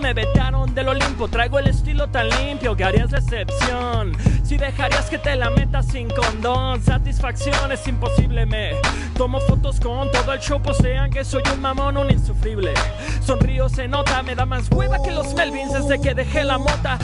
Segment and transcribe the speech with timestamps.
[0.00, 1.28] me vetaron del Olimpo.
[1.28, 4.16] Traigo el estilo tan limpio que harías decepción.
[4.44, 8.46] Si dejarías que te la metas sin condón, satisfacción es imposible.
[8.46, 8.72] Me
[9.16, 12.72] tomo fotos con todo el show, posean que soy un mamón, un insufrible.
[13.20, 16.98] Sonrío, se nota, me da más hueva que los Melvins desde que dejé la mota.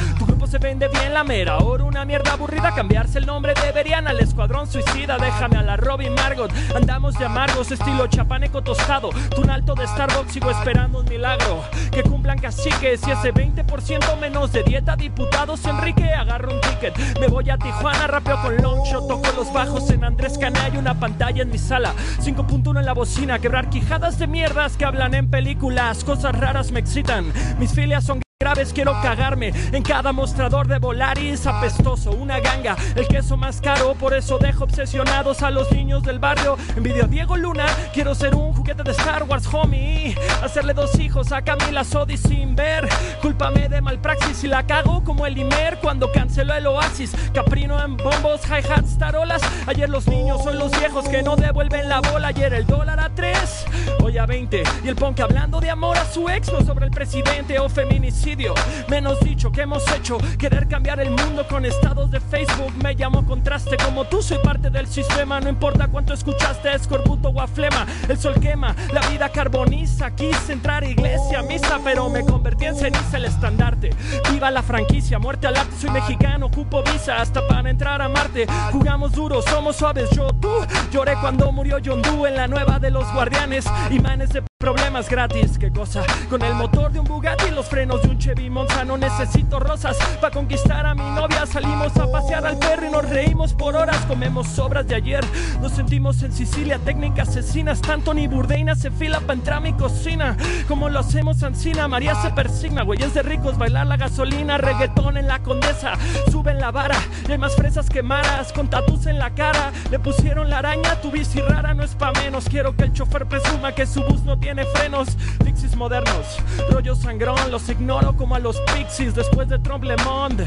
[0.46, 2.74] Se vende bien la mera, ahora una mierda aburrida.
[2.74, 5.16] Cambiarse el nombre deberían al escuadrón suicida.
[5.18, 9.10] Déjame a la Robin Margot, andamos de amargos, estilo chapaneco tostado.
[9.34, 11.62] Tu alto de Starbucks sigo esperando un milagro.
[11.90, 15.64] Que cumplan caciques y ese 20% menos de dieta, diputados.
[15.64, 16.96] Enrique, agarro un ticket.
[17.20, 20.58] Me voy a Tijuana, rapeo con Longshot, toco los bajos en Andrés Cané.
[20.60, 23.38] Hay una pantalla en mi sala, 5.1 en la bocina.
[23.38, 26.04] Quebrar quijadas de mierdas que hablan en películas.
[26.04, 27.32] Cosas raras me excitan.
[27.58, 28.23] Mis filias son
[28.72, 34.14] quiero cagarme en cada mostrador de Volaris apestoso, una ganga, el queso más caro, por
[34.14, 36.56] eso dejo obsesionados a los niños del barrio.
[36.76, 40.16] Envidio a Diego Luna, quiero ser un juguete de Star Wars, homie.
[40.42, 42.88] Hacerle dos hijos a Camila Sodi sin ver.
[43.20, 47.12] Cúlpame de malpraxis y la cago como el Imer cuando canceló el Oasis.
[47.32, 49.42] Caprino en bombos, hi-hats, tarolas.
[49.66, 52.28] Ayer los niños son los viejos que no devuelven la bola.
[52.28, 53.66] Ayer el dólar a 3,
[54.02, 54.62] hoy a 20.
[54.84, 58.43] Y el punk hablando de amor a su ex, no sobre el presidente o feminicidio.
[58.88, 62.72] Menos dicho que hemos hecho querer cambiar el mundo con estados de Facebook.
[62.82, 65.40] Me llamo contraste como tú, soy parte del sistema.
[65.40, 67.86] No importa cuánto escuchaste, escorbuto o aflema.
[68.08, 70.14] El sol quema, la vida carboniza.
[70.14, 73.90] Quise entrar a iglesia, misa, pero me convertí en ceniza el estandarte.
[74.30, 75.74] Viva la franquicia, muerte al arte.
[75.80, 78.46] Soy mexicano, ocupo visa hasta para entrar a Marte.
[78.72, 80.50] Jugamos duro, somos suaves, yo, tú.
[80.92, 83.64] Lloré cuando murió John en la nueva de los guardianes.
[83.90, 86.02] Imanes de problemas gratis, qué cosa.
[86.30, 88.82] Con el motor de un Bugatti y los frenos de un Chevy Monza.
[88.82, 91.44] No necesito rosas para conquistar a mi novia.
[91.44, 93.98] Salimos a pasear al perro y nos reímos por horas.
[94.06, 95.22] Comemos sobras de ayer.
[95.60, 97.82] Nos sentimos en Sicilia, técnicas asesinas.
[97.82, 100.34] Tanto ni Burdeina se fila para entrar a mi cocina.
[100.66, 102.84] Como lo hacemos Ancina, María se persigna.
[102.84, 104.56] Güeyes de ricos, bailar la gasolina.
[104.56, 105.92] Reggaetón en la condesa.
[106.30, 106.96] Suben la vara.
[107.28, 108.50] Y hay más fresas que maras.
[108.54, 109.72] Con tatus en la cara.
[109.90, 111.02] Le pusieron la araña.
[111.02, 112.46] Tu bici rara no es pa' menos.
[112.48, 115.16] Quiero que el chofer presuma que su bus no tiene frenos.
[115.44, 116.36] Pixies modernos.
[116.70, 117.50] Rollo sangrón.
[117.50, 120.46] Los ignoro como a los pixies después de Trump Le Monde.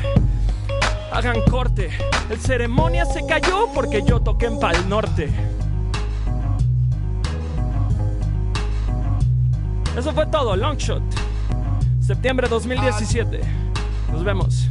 [1.12, 1.90] Hagan corte.
[2.30, 5.30] El ceremonia se cayó porque yo toqué en Pal Norte.
[9.98, 11.02] Eso fue todo, Longshot.
[12.00, 13.42] Septiembre 2017.
[14.12, 14.70] Nos vemos.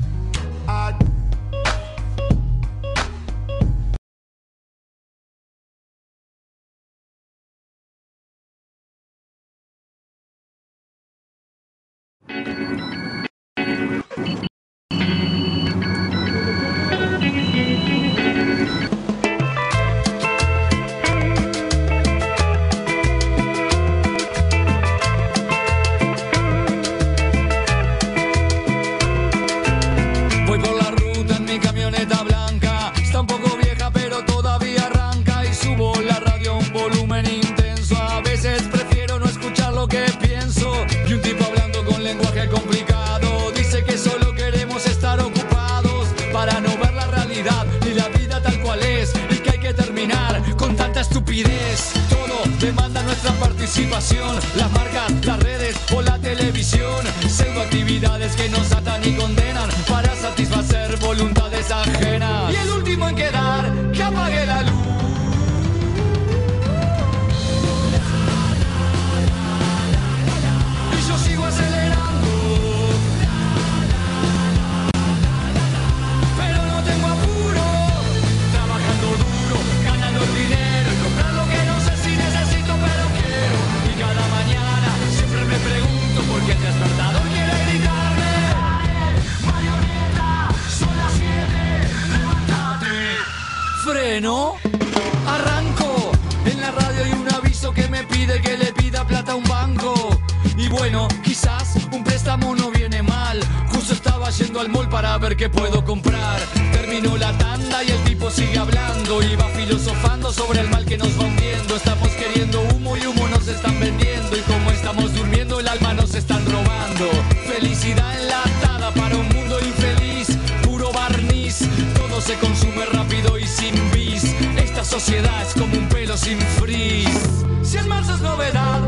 [104.39, 106.41] Yendo al mall para ver qué puedo comprar.
[106.73, 109.23] Terminó la tanda y el tipo sigue hablando.
[109.23, 111.77] Y va filosofando sobre el mal que nos va hundiendo.
[111.77, 114.37] Estamos queriendo humo y humo nos están vendiendo.
[114.37, 117.09] Y como estamos durmiendo, el alma nos están robando.
[117.47, 120.37] Felicidad enlatada para un mundo infeliz.
[120.63, 121.61] Puro barniz,
[121.97, 124.35] todo se consume rápido y sin bis.
[124.59, 127.45] Esta sociedad es como un pelo sin frizz.
[127.63, 128.81] Si en marzo es novedad,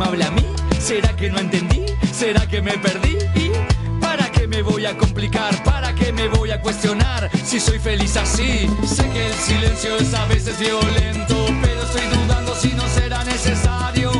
[0.00, 0.46] me habla a mí?
[0.78, 1.84] ¿Será que no entendí?
[2.10, 3.18] ¿Será que me perdí?
[3.34, 3.50] ¿Y
[4.00, 5.62] para qué me voy a complicar?
[5.62, 8.66] ¿Para qué me voy a cuestionar si soy feliz así?
[8.86, 14.10] Sé que el silencio es a veces violento, pero estoy dudando si no será necesario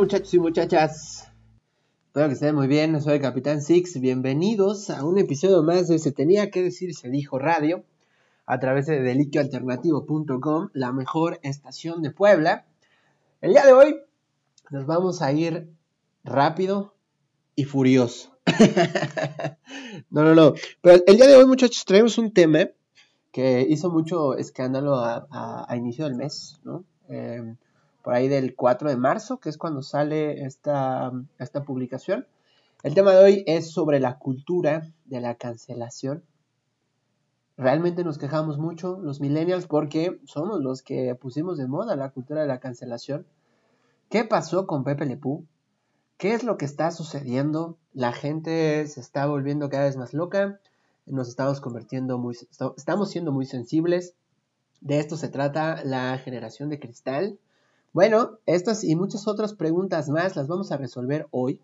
[0.00, 1.30] muchachos y muchachas?
[2.06, 5.98] Espero que estén muy bien, soy el Capitán Six, bienvenidos a un episodio más de
[5.98, 7.84] Se tenía que decir, se dijo radio,
[8.46, 12.64] a través de deliquioalternativo.com, la mejor estación de Puebla.
[13.42, 14.00] El día de hoy
[14.70, 15.68] nos vamos a ir
[16.24, 16.94] rápido
[17.54, 18.38] y furioso.
[20.08, 22.70] no, no, no, pero el día de hoy muchachos traemos un tema
[23.30, 26.86] que hizo mucho escándalo a, inicio del mes, ¿no?
[27.10, 27.58] Em,
[28.02, 32.26] por ahí del 4 de marzo, que es cuando sale esta, esta publicación.
[32.82, 36.24] El tema de hoy es sobre la cultura de la cancelación.
[37.58, 42.40] Realmente nos quejamos mucho los millennials porque somos los que pusimos de moda la cultura
[42.40, 43.26] de la cancelación.
[44.08, 45.44] ¿Qué pasó con Pepe Le Pew?
[46.16, 47.76] ¿Qué es lo que está sucediendo?
[47.92, 50.58] La gente se está volviendo cada vez más loca.
[51.04, 52.34] Nos estamos convirtiendo muy...
[52.76, 54.14] Estamos siendo muy sensibles.
[54.80, 57.38] De esto se trata la generación de cristal.
[57.92, 61.60] Bueno, estas y muchas otras preguntas más las vamos a resolver hoy.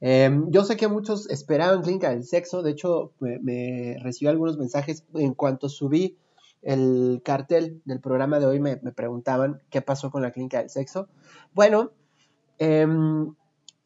[0.00, 4.56] Eh, yo sé que muchos esperaban Clínica del Sexo, de hecho me, me recibí algunos
[4.56, 6.16] mensajes en cuanto subí
[6.62, 11.08] el cartel del programa de hoy, me, preguntaban qué pasó con la Clínica del Sexo.
[11.54, 11.90] Bueno,
[12.58, 12.86] eh,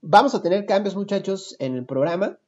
[0.01, 2.39] vamos a tener cambios muchachos en el programa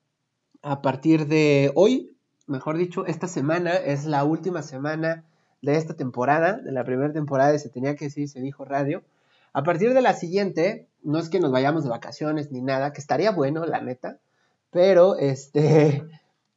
[0.63, 2.17] a partir de hoy,
[2.47, 5.25] mejor dicho, esta semana es la última semana
[5.61, 9.03] de esta temporada, de la primera temporada de Se tenía que decir, se dijo radio.
[9.55, 13.01] A partir de la siguiente, no es que nos vayamos de vacaciones ni nada, que
[13.01, 14.19] estaría bueno, la neta,
[14.71, 16.03] pero este,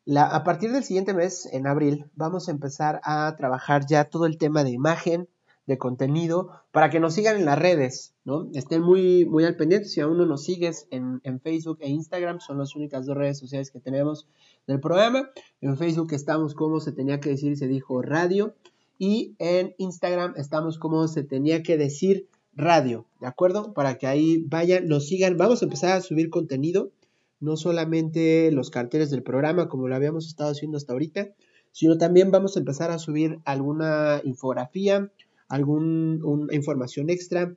[0.17, 4.39] a partir del siguiente mes, en abril, vamos a empezar a trabajar ya todo el
[4.39, 5.27] tema de imagen,
[5.67, 8.49] de contenido, para que nos sigan en las redes, ¿no?
[8.55, 12.39] Estén muy, muy al pendiente, si aún no nos sigues en, en Facebook e Instagram,
[12.39, 14.27] son las únicas dos redes sociales que tenemos
[14.65, 15.29] del programa.
[15.61, 18.55] En Facebook estamos como se tenía que decir, se dijo radio,
[18.97, 22.27] y en Instagram estamos como se tenía que decir
[22.57, 23.73] radio, ¿de acuerdo?
[23.73, 25.37] Para que ahí vayan, nos sigan.
[25.37, 26.91] Vamos a empezar a subir contenido,
[27.39, 31.29] no solamente los carteles del programa como lo habíamos estado haciendo hasta ahorita,
[31.71, 35.11] sino también vamos a empezar a subir alguna infografía,
[35.47, 37.55] alguna información extra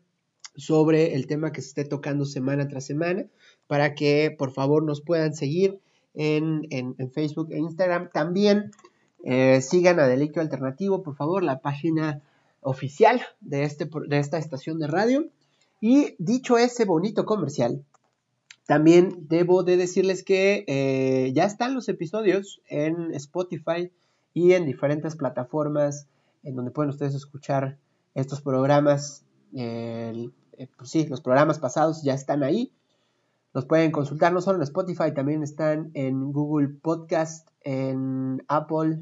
[0.55, 3.25] sobre el tema que se esté tocando semana tras semana,
[3.67, 5.81] para que por favor nos puedan seguir
[6.13, 8.11] en, en, Facebook e Instagram.
[8.13, 8.73] También
[9.25, 12.23] eh, sigan a Deliquio Alternativo, por favor, la página
[12.61, 15.27] oficial de, este, de esta estación de radio.
[15.81, 17.85] Y dicho ese bonito comercial,
[18.67, 23.91] también debo de decirles que eh, ya están los episodios en Spotify
[24.35, 26.07] y en diferentes plataformas
[26.43, 27.79] en donde pueden ustedes escuchar
[28.15, 29.25] estos programas.
[29.55, 30.31] Eh,
[30.77, 32.73] pues sí, los programas pasados ya están ahí.
[33.53, 39.01] Los pueden consultar no solo en Spotify, también están en Google Podcast, en Apple,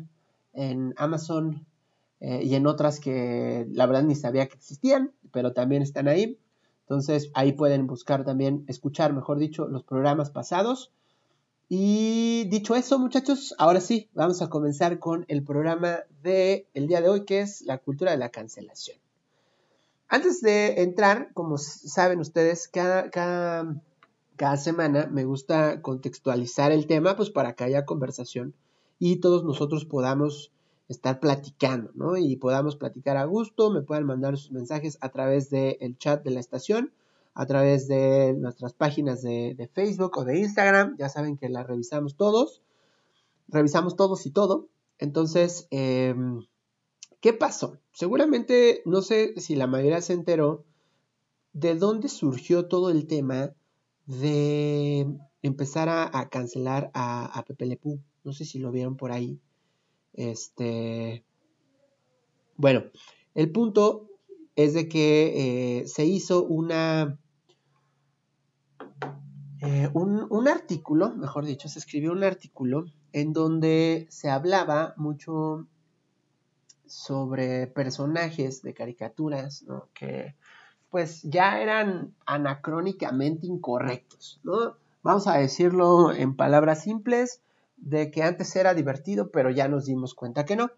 [0.54, 1.66] en Amazon
[2.20, 6.38] eh, y en otras que la verdad ni sabía que existían, pero también están ahí.
[6.82, 10.90] Entonces ahí pueden buscar también, escuchar, mejor dicho, los programas pasados.
[11.68, 17.02] Y dicho eso, muchachos, ahora sí, vamos a comenzar con el programa del el día
[17.02, 18.96] de hoy, que es la cultura de la cancelación.
[20.08, 23.82] Antes de entrar, como saben ustedes, cada, cada,
[24.36, 28.54] cada semana me gusta contextualizar el tema, pues para que haya conversación
[28.98, 30.50] y todos nosotros podamos
[30.88, 32.16] estar platicando, ¿no?
[32.16, 36.30] Y podamos platicar a gusto, me puedan mandar sus mensajes a través del chat de
[36.30, 36.92] la estación,
[37.34, 41.66] a través de nuestras páginas de, de, Facebook o de Instagram, ya saben que las
[41.66, 42.62] revisamos todos,
[43.48, 44.68] revisamos todos y todo.
[44.98, 46.14] Entonces, eh,
[47.20, 47.78] ¿qué pasó?
[47.92, 50.64] Seguramente, no sé si la mayoría se enteró
[51.52, 53.52] de dónde surgió todo el tema
[54.06, 55.06] de
[55.42, 58.00] empezar a, cancelar a, a Pepe Le Pew.
[58.24, 59.40] No sé si lo vieron por ahí.
[60.18, 61.24] Este,
[62.56, 62.82] bueno,
[63.36, 64.08] el punto
[64.56, 67.20] es de que eh, se hizo una,
[69.60, 75.68] eh, un, un, artículo, mejor dicho, se escribió un artículo en donde se hablaba mucho
[76.84, 79.88] sobre personajes de caricaturas, ¿no?
[79.94, 80.34] Que
[80.90, 84.78] pues ya eran anacrónicamente incorrectos, ¿no?
[85.04, 87.40] Vamos a decirlo en palabras simples,
[87.78, 90.70] de que antes era divertido, pero ya nos dimos cuenta que no.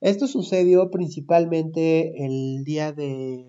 [0.00, 3.46] Esto sucedió principalmente el día de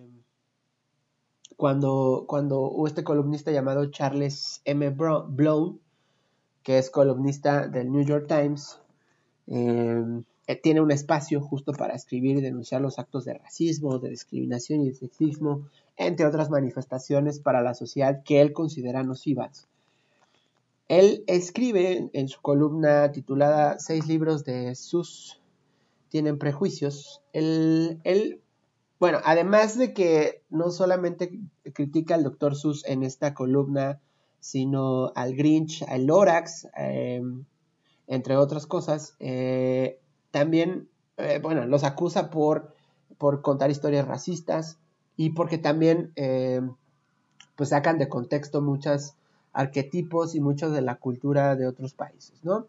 [1.58, 4.90] cuando, cuando este columnista llamado Charles M.
[4.90, 5.80] Blown,
[6.64, 8.80] que es columnista del New York Times,
[9.48, 14.10] em, eh, tiene un espacio justo para escribir y denunciar los actos de racismo, de
[14.10, 15.68] discriminación y de sexismo,
[15.98, 19.68] entre otras manifestaciones para la sociedad que él considera nocivas.
[20.88, 25.42] Él escribe en su columna titulada Seis libros de sus
[26.10, 27.22] tienen prejuicios.
[27.34, 28.40] Él,
[29.00, 31.40] bueno, además de que no solamente
[31.74, 32.56] critica al Dr.
[32.56, 34.00] Sus en esta columna,
[34.40, 37.46] sino al Grinch, al Lorax, em,
[38.08, 40.00] entre otras cosas, eh,
[40.30, 40.88] también,
[41.18, 42.76] eh, bueno, los acusa por,
[43.18, 44.78] por contar historias racistas
[45.18, 46.76] y porque también, em,
[47.56, 49.18] pues sacan de contexto muchas
[49.56, 52.68] arquetipos y muchos de la cultura de otros países, ¿no?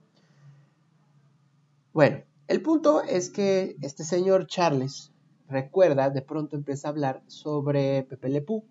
[1.93, 5.13] Bueno, el punto es que este señor Charles
[5.49, 8.65] recuerda, de pronto empieza a hablar sobre Pepe Le Pew,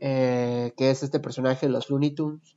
[0.00, 2.56] eh, que es este personaje de los Looney Tunes,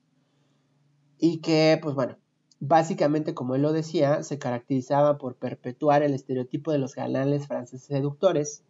[1.18, 2.18] y que, pues bueno,
[2.60, 7.88] básicamente, como él lo decía, se caracterizaba por perpetuar el estereotipo de los galanes franceses
[7.88, 8.64] seductores,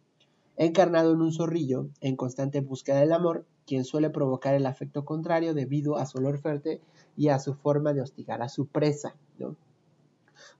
[0.56, 5.52] encarnado en un zorrillo en constante búsqueda del amor quien suele provocar el afecto contrario
[5.52, 6.80] debido a su olor fuerte
[7.16, 9.14] y a su forma de hostigar a su presa.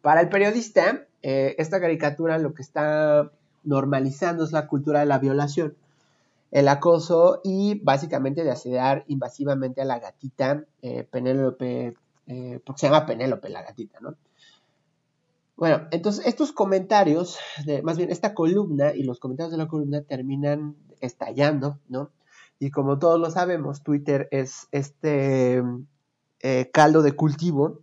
[0.03, 3.31] Para el periodista, eh, esta caricatura lo que está
[3.63, 5.77] normalizando es la cultura de la violación,
[6.51, 12.87] el acoso y básicamente de asediar invasivamente a la gatita eh, Penélope, eh, porque se
[12.87, 14.15] llama Penélope la gatita, ¿no?
[15.57, 20.03] Bueno, entonces estos comentarios, de, más bien esta columna y los comentarios de la columna
[20.03, 22.11] terminan estallando, ¿no?
[22.59, 25.63] Y como todos lo sabemos, Twitter es este
[26.41, 27.81] eh, caldo de cultivo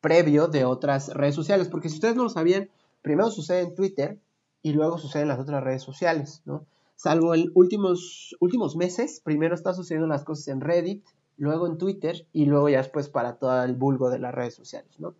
[0.00, 1.68] previo de otras redes sociales.
[1.68, 2.70] Porque si ustedes no lo sabían,
[3.02, 4.18] primero sucede en Twitter
[4.62, 6.66] y luego sucede en las otras redes sociales, ¿no?
[6.94, 11.04] Salvo en últimos, últimos meses, primero está sucediendo las cosas en Reddit,
[11.36, 14.90] luego en Twitter y luego ya después para todo el vulgo de las redes sociales,
[14.98, 15.14] ¿no?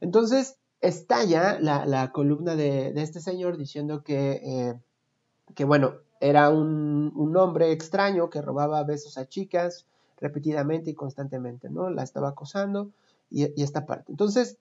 [0.00, 4.80] Entonces, estalla la, la columna de, de, este señor diciendo que, eh,
[5.54, 9.86] que bueno, era un, hombre extraño que robaba besos a chicas
[10.18, 11.90] repetidamente y constantemente, ¿no?
[11.90, 12.90] La estaba acosando
[13.30, 14.12] y, esta parte.
[14.12, 14.58] Entonces,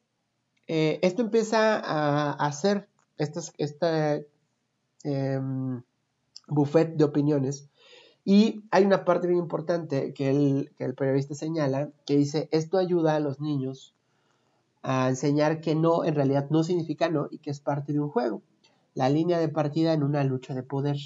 [0.67, 4.27] eh, esto empieza a, hacer este
[6.47, 7.69] buffet de opiniones
[8.25, 12.77] y hay una parte bien importante que el, que el periodista señala que dice, esto
[12.77, 13.93] ayuda a los niños
[14.87, 18.09] a enseñar que no, en realidad no significa no y que es parte de un
[18.09, 18.43] juego.
[18.93, 20.97] La línea de partida en una lucha de poder.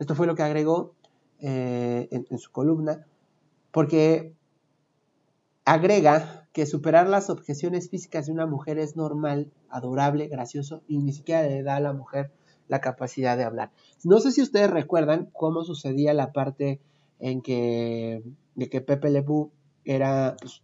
[0.00, 0.94] Esto fue lo que agregó
[1.38, 3.06] eh, en, su columna,
[3.70, 4.34] porque
[5.64, 11.12] agrega que superar las objeciones físicas de una mujer es normal, adorable, gracioso y ni
[11.12, 12.32] siquiera le da a la mujer
[12.66, 13.70] la capacidad de hablar.
[14.02, 16.80] No sé si ustedes recuerdan cómo sucedía la parte
[17.20, 18.24] en que,
[18.56, 19.24] de que Pepe Le
[19.84, 20.62] era, pues,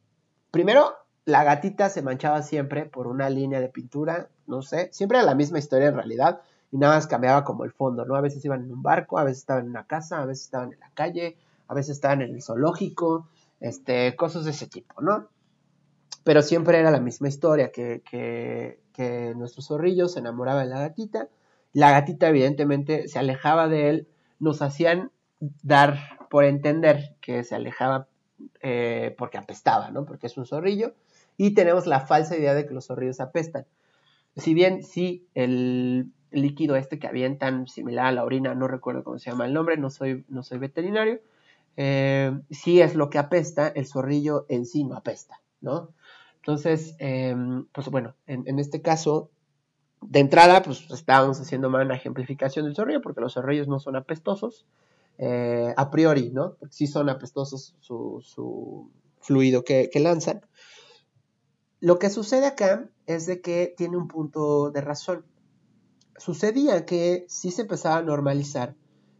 [0.51, 0.93] primero,
[1.27, 5.35] la gatita se manchaba siempre por una línea de pintura, no sé, siempre era la
[5.35, 6.41] misma historia en realidad,
[6.71, 8.17] y nada más cambiaba como el fondo, ¿no?
[8.17, 10.73] A veces iban en un barco, a veces estaban en una casa, a veces estaban
[10.73, 11.37] en la calle,
[11.69, 13.29] a veces estaban en el zoológico,
[13.61, 15.29] este, cosas de ese tipo, ¿no?
[16.25, 20.81] Pero siempre era la misma historia, que, que, que nuestro zorrillo se enamoraba de la
[20.81, 21.29] gatita,
[21.73, 25.11] la gatita evidentemente se alejaba de él, nos hacían
[25.63, 28.09] dar por entender que se alejaba
[28.61, 30.05] eh, porque apestaba, ¿no?
[30.05, 30.95] Porque es un zorrillo,
[31.37, 33.67] y tenemos la falsa idea de que los zorrillos apestan.
[34.37, 39.19] Si bien sí, el líquido este que avientan similar a la orina, no recuerdo cómo
[39.19, 41.21] se llama el nombre, no soy, no soy veterinario,
[41.77, 45.91] eh, si es lo que apesta, el zorrillo en sí no apesta, ¿no?
[46.37, 49.31] Entonces, em, pues bueno, en, este caso,
[50.03, 53.97] de entrada, pues estábamos haciendo mal una ejemplificación del zorrillo, porque los zorrillos no son
[53.97, 54.67] apestosos,
[55.17, 56.55] eh, a priori, ¿no?
[56.61, 60.43] Porque sí son apestosos su, fluido que, que lanzan.
[61.85, 65.27] Lo que sucede acá es de que tiene un punto de razón
[66.17, 68.75] sucedía que sí se empezaba a normalizar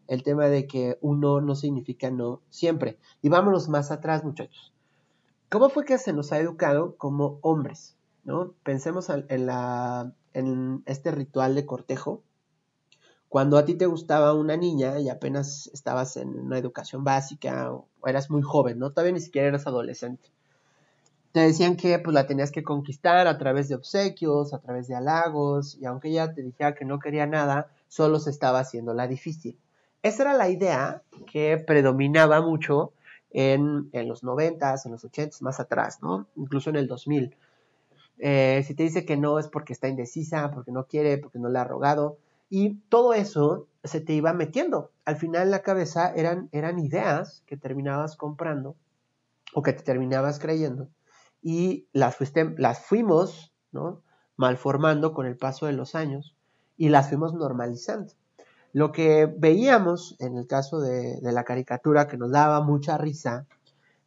[0.07, 2.99] el tema de que un no significa no siempre.
[3.21, 4.73] Y vámonos más atrás, muchachos.
[5.51, 7.99] ¿Cómo fue que se nos ha educado como hombres?
[8.23, 8.55] ¿no?
[8.63, 9.27] Pensemos en,
[10.33, 12.23] en este ritual de cortejo.
[13.29, 17.91] Cuando a ti te gustaba una niña y apenas estabas en una educación básica o
[18.07, 18.89] eras muy joven, ¿no?
[18.91, 20.33] Todavía ni siquiera eras adolescente.
[21.35, 24.95] Te decían que pues la tenías que conquistar a través de obsequios, a través de
[24.95, 29.09] halagos, y aunque ella te dijera que no quería nada, solo se estaba haciendo la
[29.09, 29.59] difícil.
[30.05, 32.93] Esa era la idea que predominaba mucho
[33.33, 36.29] en, en los noventas, en los ochentas, más atrás, ¿no?
[36.37, 37.35] Incluso en el 2000.
[38.21, 41.49] Eh, si te dice que no es porque está indecisa, porque no quiere, porque no
[41.49, 42.17] le ha rogado.
[42.49, 44.93] Y todo eso se te iba metiendo.
[45.05, 48.77] Al final en la cabeza eran, eran ideas que terminabas comprando
[49.53, 50.87] o que te terminabas creyendo.
[51.47, 53.53] Y las, fuiste, las fuimos
[54.37, 56.35] malformando con el paso de los años
[56.79, 58.15] y las fuimos normalizando.
[58.73, 63.47] Lo que veíamos en el caso de, la caricatura que nos daba mucha risa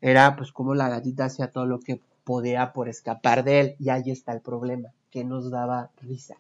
[0.01, 3.75] era pues como la gatita hacía todo lo que podía por escapar de él.
[3.79, 6.37] Y ahí está el problema, que nos daba risa.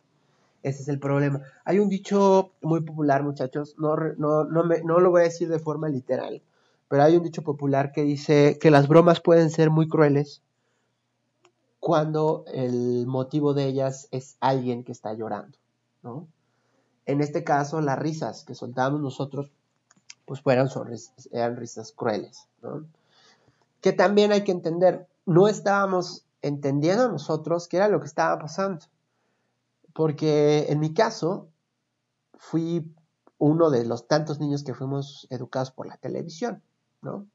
[0.63, 1.41] Ese es el problema.
[1.63, 5.47] Hay un dicho muy popular, muchachos, no, no, no, me, no lo voy a decir
[5.47, 6.41] de forma literal,
[6.89, 10.41] pero hay un dicho popular que dice que las bromas pueden ser muy crueles
[11.79, 15.57] cuando el motivo de ellas es alguien que está llorando,
[16.03, 16.27] ¿no?
[17.05, 19.51] En este caso, las risas que soltábamos nosotros,
[20.25, 20.41] pues
[21.31, 22.85] eran risas crueles, ¿no?
[23.81, 28.85] Que también hay que entender, no estábamos entendiendo nosotros qué era lo que estaba pasando.
[29.93, 31.47] Porque en mi caso,
[32.37, 32.93] fui
[33.37, 36.61] uno de los tantos niños que fuimos educados por la televisión,
[37.01, 37.25] ¿no?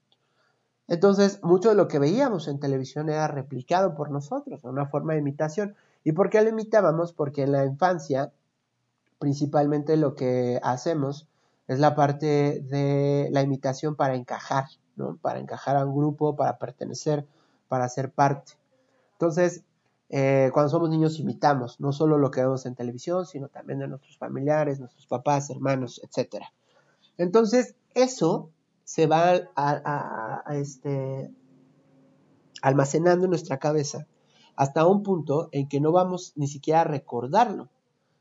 [0.88, 5.20] Entonces, mucho de lo que veíamos en televisión era replicado por nosotros, una forma de
[5.20, 5.74] imitación.
[6.04, 7.12] ¿Y por qué lo imitábamos?
[7.12, 8.32] Porque en la infancia,
[9.18, 11.28] principalmente lo que hacemos
[11.68, 14.66] es la parte de la imitación para encajar,
[14.96, 15.16] ¿no?
[15.22, 17.26] Para encajar a un grupo, para pertenecer,
[17.68, 18.54] para ser parte.
[19.12, 19.62] Entonces,
[20.10, 23.88] eh, cuando somos niños imitamos no solo lo que vemos en televisión, sino también de
[23.88, 26.44] nuestros familiares, nuestros papás, hermanos, etc.
[27.16, 28.50] Entonces, eso
[28.84, 31.30] se va a, este,
[32.60, 34.06] almacenando en nuestra cabeza
[34.56, 37.68] hasta un punto en que no vamos ni siquiera a recordarlo.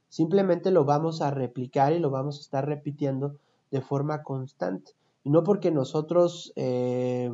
[0.10, 3.38] Simplemente lo vamos a replicar y lo vamos a estar repitiendo
[3.69, 4.93] de forma constante.
[5.24, 7.32] Y no porque nosotros eh,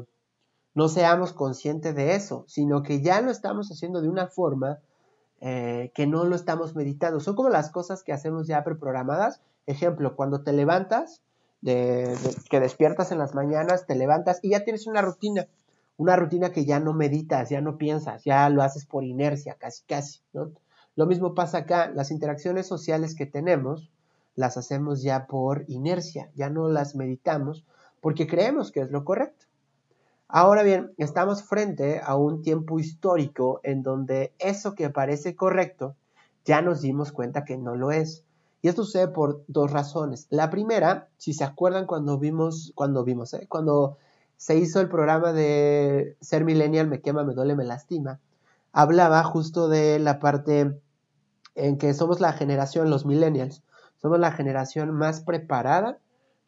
[0.74, 4.80] no seamos conscientes de eso, sino que ya lo estamos haciendo de una forma
[5.40, 7.20] eh, que no lo estamos meditando.
[7.20, 9.42] Son como las cosas que hacemos ya preprogramadas.
[9.66, 11.22] Ejemplo, cuando te levantas,
[11.62, 12.16] de,
[12.50, 15.48] que despiertas en las mañanas, te levantas y ya tienes una rutina.
[15.98, 19.84] Una rutina que ya no meditas, ya no piensas, ya lo haces por inercia, casi,
[19.86, 20.22] casi.
[20.32, 20.52] ¿no?
[20.96, 21.92] Lo mismo pasa acá.
[21.94, 23.92] Las interacciones sociales que tenemos
[24.36, 27.66] las hacemos ya por inercia, ya no las meditamos
[28.02, 29.46] porque creemos que es lo correcto.
[30.28, 35.96] Ahora bien, estamos frente a un tiempo histórico en donde eso que parece correcto
[36.46, 38.24] ya nos dimos cuenta que no lo es.
[38.62, 40.28] Y esto sucede por dos razones.
[40.30, 43.46] La primera, si se acuerdan cuando vimos, cuando vimos, ¿eh?
[43.48, 43.98] cuando
[44.36, 48.20] se hizo el programa de Ser Millennial, me quema, me duele, me lastima,
[48.72, 50.80] hablaba justo de la parte
[51.56, 53.64] en que somos la generación, los millennials,
[54.02, 56.00] somos la generación más preparada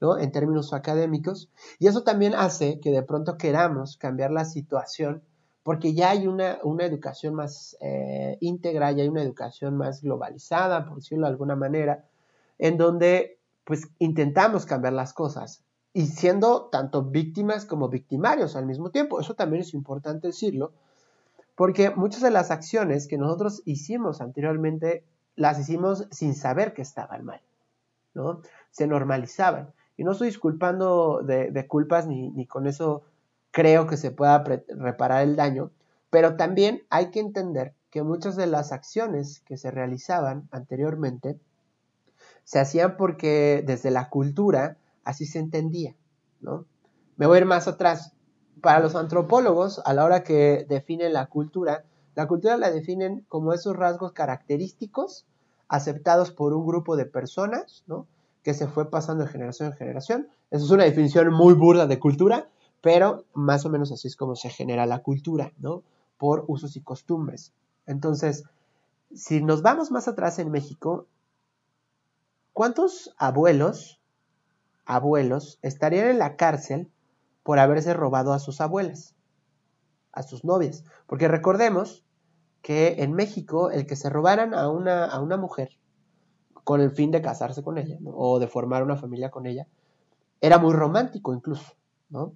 [0.02, 0.18] ¿no?
[0.18, 1.50] En términos académicos.
[1.78, 5.24] Y eso también hace que de pronto queramos cambiar la situación
[5.70, 10.84] porque ya hay una, una educación más eh, íntegra, ya hay una educación más globalizada,
[10.84, 12.06] por decirlo de alguna manera,
[12.58, 18.90] en donde pues intentamos cambiar las cosas y siendo tanto víctimas como victimarios al mismo
[18.90, 19.20] tiempo.
[19.20, 20.74] Eso también es importante decirlo,
[21.54, 25.06] porque muchas de las acciones que nosotros hicimos anteriormente
[25.36, 27.42] las hicimos sin saber que estaban mal,
[28.16, 28.42] ¿no?
[28.72, 29.72] Se normalizaban.
[29.98, 33.04] Y no estoy disculpando de, de culpas ni, ni, con eso
[33.52, 35.72] creo que se pueda reparar el daño,
[36.10, 41.40] pero también hay que entender que muchas de las acciones que se realizaban anteriormente
[42.44, 45.96] se hacían porque desde la cultura así se entendía,
[46.42, 46.66] ¿no?
[47.18, 48.14] Me voy a ir más atrás.
[48.62, 51.86] Para los antropólogos, a la hora que definen la cultura,
[52.16, 55.26] la cultura la definen como esos rasgos característicos
[55.70, 58.08] aceptados por un grupo de personas, ¿no?
[58.44, 60.28] que se fue pasando de generación en generación.
[60.52, 62.50] Esa es una definición muy burda de cultura,
[62.82, 65.84] pero más o menos así es como se genera la cultura, ¿no?
[66.18, 67.54] Por usos y costumbres.
[67.86, 68.44] Entonces,
[69.14, 71.08] si nos vamos más atrás en México,
[72.54, 74.00] ¿cuántos abuelos,
[74.86, 76.92] abuelos, estarían en la cárcel
[77.44, 79.16] por haberse robado a sus abuelas,
[80.12, 80.84] a sus novias?
[81.08, 82.04] Porque recordemos
[82.62, 85.78] que en México el que se robaran a una, a una mujer
[86.64, 88.12] con el fin de casarse con ella, ¿no?
[88.12, 89.68] o de formar una familia con ella,
[90.42, 91.74] era muy romántico incluso,
[92.10, 92.34] ¿no?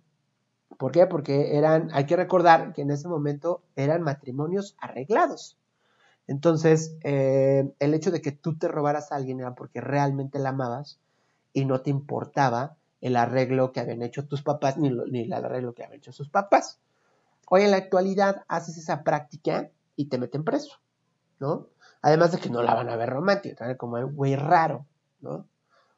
[0.77, 1.07] ¿Por qué?
[1.07, 5.57] Porque eran, hay que recordar que en ese momento eran matrimonios arreglados.
[6.27, 10.49] Entonces, eh, el hecho de que tú te robaras a alguien era porque realmente la
[10.49, 10.99] amabas
[11.51, 15.73] y no te importaba el arreglo que habían hecho tus papás ni, ni el arreglo
[15.73, 16.79] que habían hecho sus papás.
[17.49, 20.79] Hoy en la actualidad haces esa práctica y te meten preso,
[21.39, 21.67] ¿no?
[22.01, 24.85] Además de que no la van a ver romántica, como el güey raro,
[25.19, 25.45] ¿no?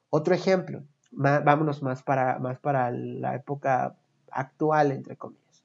[0.09, 3.95] Otro ejemplo, vámonos más para, más para la época
[4.31, 5.63] actual, entre comillas.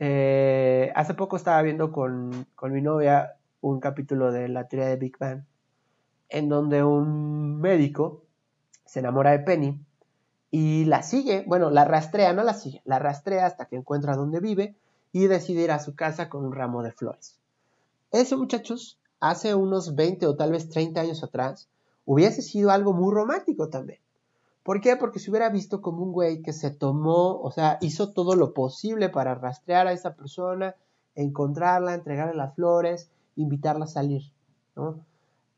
[0.00, 4.96] Eh, hace poco estaba viendo con, con mi novia un capítulo de la teoría de
[4.96, 5.44] Big Bang,
[6.28, 8.22] en donde un médico
[8.84, 9.80] se enamora de Penny
[10.50, 14.40] y la sigue, bueno, la rastrea, no la sigue, la rastrea hasta que encuentra dónde
[14.40, 14.76] vive
[15.12, 17.38] y decide ir a su casa con un ramo de flores.
[18.12, 21.68] Eso, muchachos, hace unos 20 o tal vez 30 años atrás,
[22.04, 23.98] hubiese sido algo muy romántico también.
[24.64, 24.96] ¿Por qué?
[24.96, 28.54] Porque se hubiera visto como un güey que se tomó, o sea, hizo todo lo
[28.54, 30.74] posible para rastrear a esa persona,
[31.14, 34.22] encontrarla, entregarle las flores, invitarla a salir,
[34.74, 35.04] ¿no?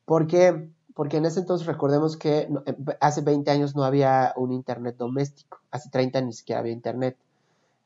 [0.05, 0.69] ¿Por qué?
[0.93, 5.61] Porque en ese entonces recordemos que eh, hace 20 años no había un internet doméstico,
[5.71, 7.17] hace 30 ni siquiera había internet.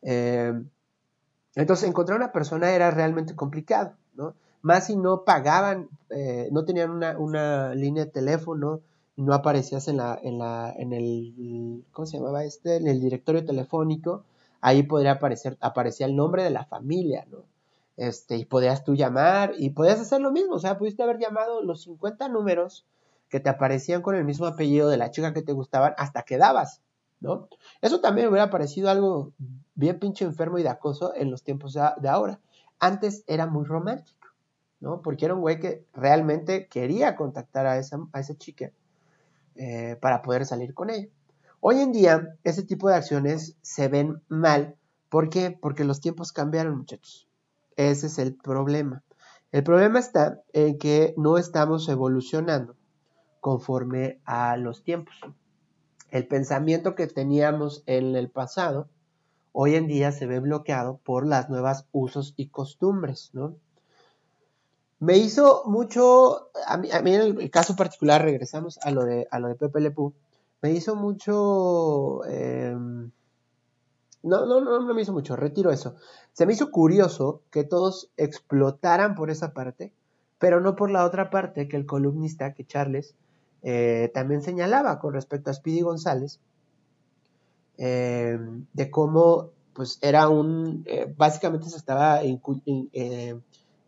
[0.01, 0.55] Eh,
[1.55, 4.35] entonces encontrar una persona era realmente complicado, ¿no?
[4.63, 8.81] Más si no pagaban, eh, no tenían una, una línea de teléfono,
[9.21, 12.77] no aparecías en la, en la, en el, ¿cómo se llamaba este?
[12.77, 14.25] En el directorio telefónico,
[14.63, 17.45] ahí podría aparecer, aparecía el nombre de la familia, ¿no?
[17.99, 21.63] Este, y podías tú llamar y podías hacer lo mismo, o sea, pudiste haber llamado
[21.63, 22.87] los 50 números
[23.29, 26.39] que te aparecían con el mismo apellido de la chica que te gustaban hasta que
[26.39, 26.81] dabas,
[27.21, 27.49] ¿no?
[27.83, 29.33] Eso también hubiera parecido algo
[29.75, 32.41] bien pinche enfermo y de acoso en los tiempos de, ahora.
[32.79, 34.29] Antes era muy romántico,
[34.81, 35.03] ¿no?
[35.03, 38.73] Porque era un güey que realmente quería contactar a esa, a esa chica
[39.57, 41.09] eh, para poder salir con ella.
[41.61, 44.77] Hoy en día, ese tipo de acciones se ven mal.
[45.09, 45.51] ¿Por qué?
[45.51, 47.29] Porque los tiempos cambiaron, muchachos.
[47.77, 49.03] Ese es el problema.
[49.53, 52.77] El problema está en que no estamos evolucionando
[53.41, 55.15] conforme a los tiempos.
[56.11, 58.89] El pensamiento que teníamos en el pasado,
[59.53, 63.57] hoy en día se ve bloqueado por las nuevas usos y costumbres, ¿no?
[65.01, 67.07] Me hizo mucho, a mí, en
[67.41, 70.13] el, caso particular, regresamos a lo de, a lo de Pepe Le Pew,
[70.61, 72.77] me hizo mucho, eh,
[74.23, 75.95] no, no, no, no me hizo mucho, retiro eso.
[76.35, 79.93] Se me hizo curioso que todos explotaran por esa parte,
[80.39, 83.15] pero no por la otra parte que el columnista, que Charles,
[83.63, 86.41] eh, también señalaba con respecto a Speedy González,
[87.79, 88.39] eh,
[88.75, 92.41] de cómo pues era un, eh, básicamente se estaba in-
[92.93, 93.41] eh,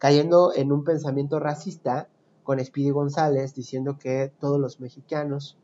[0.03, 2.09] cayendo en un pensamiento racista
[2.43, 5.57] con Speedy González, diciendo que todos los mexicanos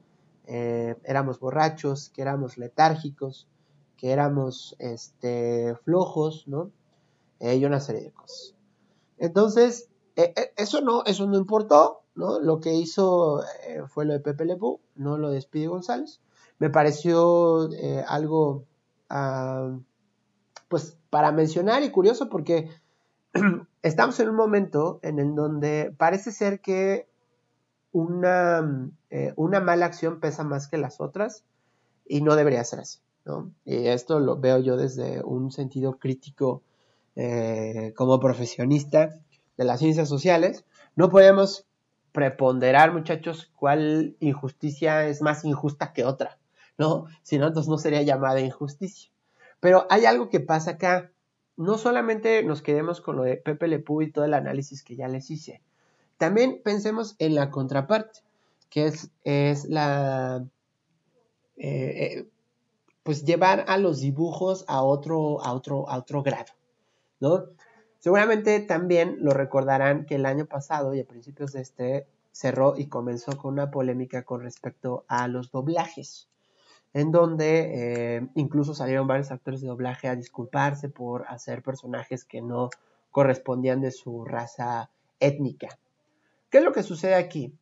[0.47, 3.49] eh, éramos borrachos, que éramos letárgicos,
[3.97, 6.71] que éramos este, flojos, ¿no?
[7.41, 8.55] Eh, y una serie de cosas.
[9.17, 12.39] Entonces, eh, eso no, eso no importó, ¿no?
[12.39, 13.43] Lo que hizo
[13.89, 16.21] fue lo de Pepe Le Pew, no lo de Speedy González.
[16.61, 17.71] Me pareció
[18.07, 18.67] algo,
[19.11, 19.77] ah,
[20.69, 22.71] pues, para mencionar y curioso porque
[23.83, 27.09] estamos en un momento en el donde parece ser que
[27.93, 31.45] una, eh, una mala acción pesa más que las otras
[32.07, 33.53] y no debería ser así, ¿no?
[33.65, 36.63] Y esto lo veo yo desde un sentido crítico
[37.17, 39.11] eh, como profesionista
[39.57, 40.65] de las ciencias sociales.
[40.97, 41.67] No podemos
[42.13, 46.39] preponderar, muchachos, cuál injusticia es más injusta que otra,
[46.79, 47.07] ¿no?
[47.23, 49.11] Si no, entonces no sería llamada injusticia.
[49.61, 51.11] Pero hay algo que pasa acá.
[51.59, 54.95] No solamente nos quedemos con lo de Pepe Le Pew y todo el análisis que
[54.97, 55.61] ya les hice.
[56.17, 58.21] También pensemos en la contraparte,
[58.71, 60.47] que es, es la...
[61.57, 62.29] eh, eh,
[63.03, 66.53] pues llevar a los dibujos a otro, a otro, a otro grado,
[67.21, 67.47] ¿no?
[67.99, 72.87] Seguramente también lo recordarán que el año pasado y a principios de este cerró y
[72.87, 76.29] comenzó con una polémica con respecto a los doblajes,
[76.95, 82.41] en donde eh, incluso salieron varios actores de doblaje a disculparse por hacer personajes que
[82.41, 82.71] no
[83.11, 85.79] correspondían de su raza étnica.
[86.51, 87.53] ¿Qué es lo que sucede aquí?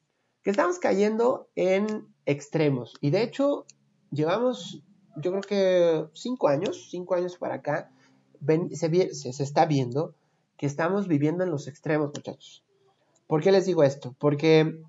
[0.43, 3.67] Que estamos cayendo en extremos y de hecho
[4.11, 4.83] llevamos
[5.17, 7.91] yo creo que cinco años, cinco años para acá,
[8.73, 10.15] se, se está viendo
[10.57, 12.65] que estamos viviendo en los extremos, muchachos.
[13.27, 14.15] ¿Por qué les digo esto?
[14.19, 14.81] Porque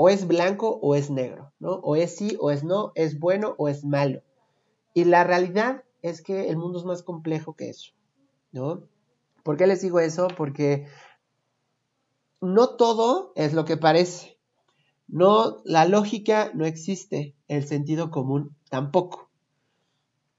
[0.00, 1.72] o es blanco o es negro, ¿no?
[1.82, 4.22] O es sí o es no, es bueno o es malo.
[4.94, 7.94] Y la realidad es que el mundo es más complejo que eso,
[8.52, 8.84] ¿no?
[9.42, 10.28] ¿Por qué les digo eso?
[10.28, 10.86] Porque
[12.40, 14.38] no todo es lo que parece.
[15.08, 19.32] No, la lógica no existe, el sentido común tampoco.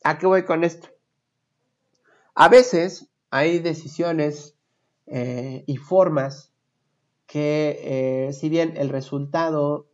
[0.05, 0.87] ¿A qué voy con esto?
[2.33, 4.55] A veces hay decisiones
[5.05, 6.48] eh, y formas
[7.29, 9.85] que eh, si bien el resultado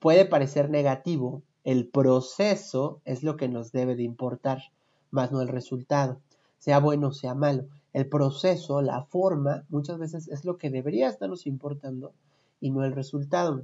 [0.00, 4.64] puede parecer negativo, el proceso es lo que nos debe de importar,
[5.10, 6.20] más no el resultado,
[6.58, 7.64] sea bueno o sea malo.
[7.94, 12.12] El proceso, la forma, muchas veces es lo que debería estarnos importando
[12.60, 13.62] y no el resultado.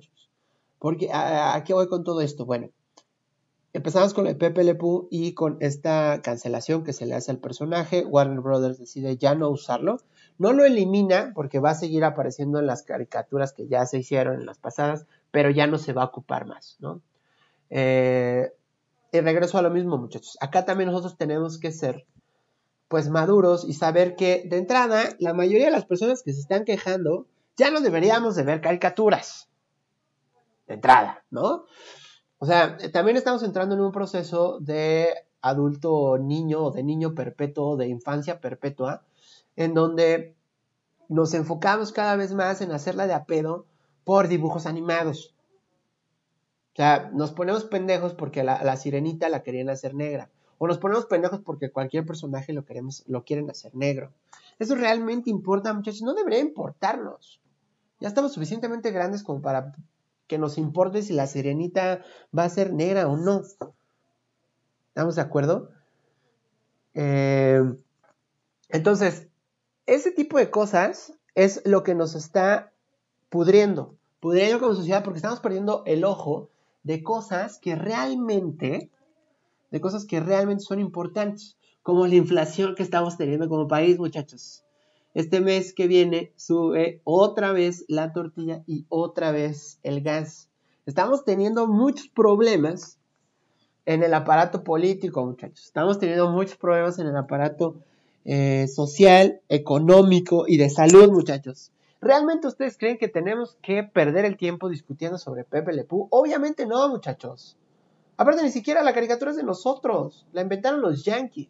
[0.78, 2.46] Porque, ¿a, qué voy con todo esto?
[2.46, 2.70] Bueno,
[3.72, 4.76] empezamos con el Pepe Le
[5.10, 8.04] y con esta cancelación que se le hace al personaje.
[8.04, 9.98] Warner Brothers decide ya no usarlo.
[10.38, 14.40] No lo elimina porque va a seguir apareciendo en las caricaturas que ya se hicieron
[14.40, 17.02] en las pasadas, pero ya no se va a ocupar más, ¿no?
[17.68, 18.52] Eh,
[19.12, 20.38] y regreso a lo mismo, muchachos.
[20.40, 22.06] Acá también nosotros tenemos que ser,
[22.88, 26.64] pues, maduros y saber que, de entrada, la mayoría de las personas que se están
[26.64, 29.48] quejando, ya no deberíamos de ver caricaturas.
[30.66, 31.64] De entrada, ¿no?
[32.42, 37.76] O sea, también estamos entrando en un proceso de adulto niño o de niño perpetuo,
[37.76, 39.04] de infancia perpetua,
[39.56, 40.34] en donde
[41.10, 43.66] nos enfocamos cada vez más en hacerla de apedo
[44.04, 45.34] por dibujos animados.
[46.72, 50.30] O sea, nos ponemos pendejos porque la, la, sirenita la querían hacer negra.
[50.56, 54.14] O nos ponemos pendejos porque cualquier personaje lo, queremos, lo quieren hacer negro.
[54.58, 56.00] Eso realmente importa, muchachos.
[56.00, 57.38] No debería importarnos.
[57.98, 59.74] Ya estamos suficientemente grandes como para
[60.30, 62.04] que nos importe si la sirenita
[62.36, 63.42] va a ser negra o no.
[64.86, 65.70] ¿Estamos de acuerdo?
[66.94, 67.60] Eh,
[68.68, 69.26] entonces,
[69.86, 72.72] ese tipo de cosas es lo que nos está
[73.28, 76.48] pudriendo, pudriendo como sociedad porque estamos perdiendo el ojo
[76.84, 78.88] de cosas que realmente,
[79.72, 84.62] de cosas que realmente son importantes, como la inflación que estamos teniendo como país, muchachos.
[85.14, 90.48] Este mes que viene sube otra vez la tortilla y otra vez el gas.
[90.86, 92.98] Estamos teniendo muchos problemas
[93.86, 95.66] en el aparato político, muchachos.
[95.66, 97.82] Estamos teniendo muchos problemas en el aparato
[98.24, 101.72] eh, social, económico y de salud, muchachos.
[102.00, 106.88] ¿Realmente ustedes creen que tenemos que perder el tiempo discutiendo sobre Pepe Le Obviamente no,
[106.88, 107.56] muchachos.
[108.16, 110.26] Aparte, ni siquiera la caricatura es de nosotros.
[110.32, 111.48] La inventaron los yankees.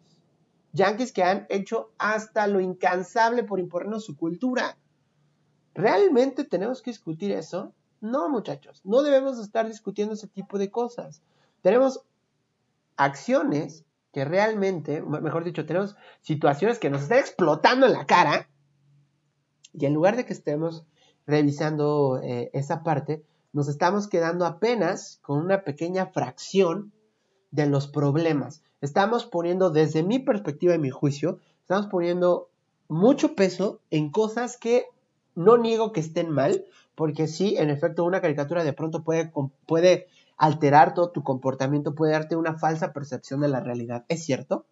[0.73, 4.77] Yankees que han hecho hasta lo incansable por imponernos su cultura.
[5.73, 7.73] ¿Realmente tenemos que discutir eso?
[7.99, 11.21] No, muchachos, no debemos estar discutiendo ese tipo de cosas.
[11.61, 12.01] Tenemos
[12.95, 18.49] acciones que realmente, mejor dicho, tenemos situaciones que nos están explotando en la cara
[19.73, 20.83] y en lugar de que estemos
[21.25, 26.91] revisando eh, esa parte, nos estamos quedando apenas con una pequeña fracción
[27.51, 28.63] de los problemas.
[28.81, 32.49] Estamos poniendo, desde mi perspectiva y mi juicio, estamos poniendo
[32.87, 34.85] mucho peso en cosas que
[35.35, 36.65] no niego que estén mal,
[36.95, 39.31] porque sí, en efecto, una caricatura de pronto puede,
[39.65, 44.03] puede alterar todo tu comportamiento, puede darte una falsa percepción de la realidad.
[44.09, 44.65] Es cierto,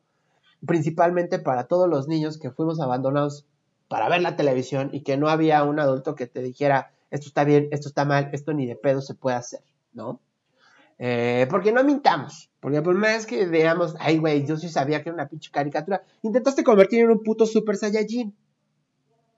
[0.65, 3.45] principalmente para todos los niños que fuimos abandonados
[3.87, 7.43] para ver la televisión y que no había un adulto que te dijera, esto está
[7.43, 9.61] bien, esto está mal, esto ni de pedo se puede hacer,
[9.93, 10.19] ¿no?
[10.99, 12.51] Eh, porque no mintamos.
[12.59, 16.03] Porque por más que veamos, ay, güey, yo sí sabía que era una pinche caricatura.
[16.21, 18.35] Intentaste convertir en un puto Super Saiyajin.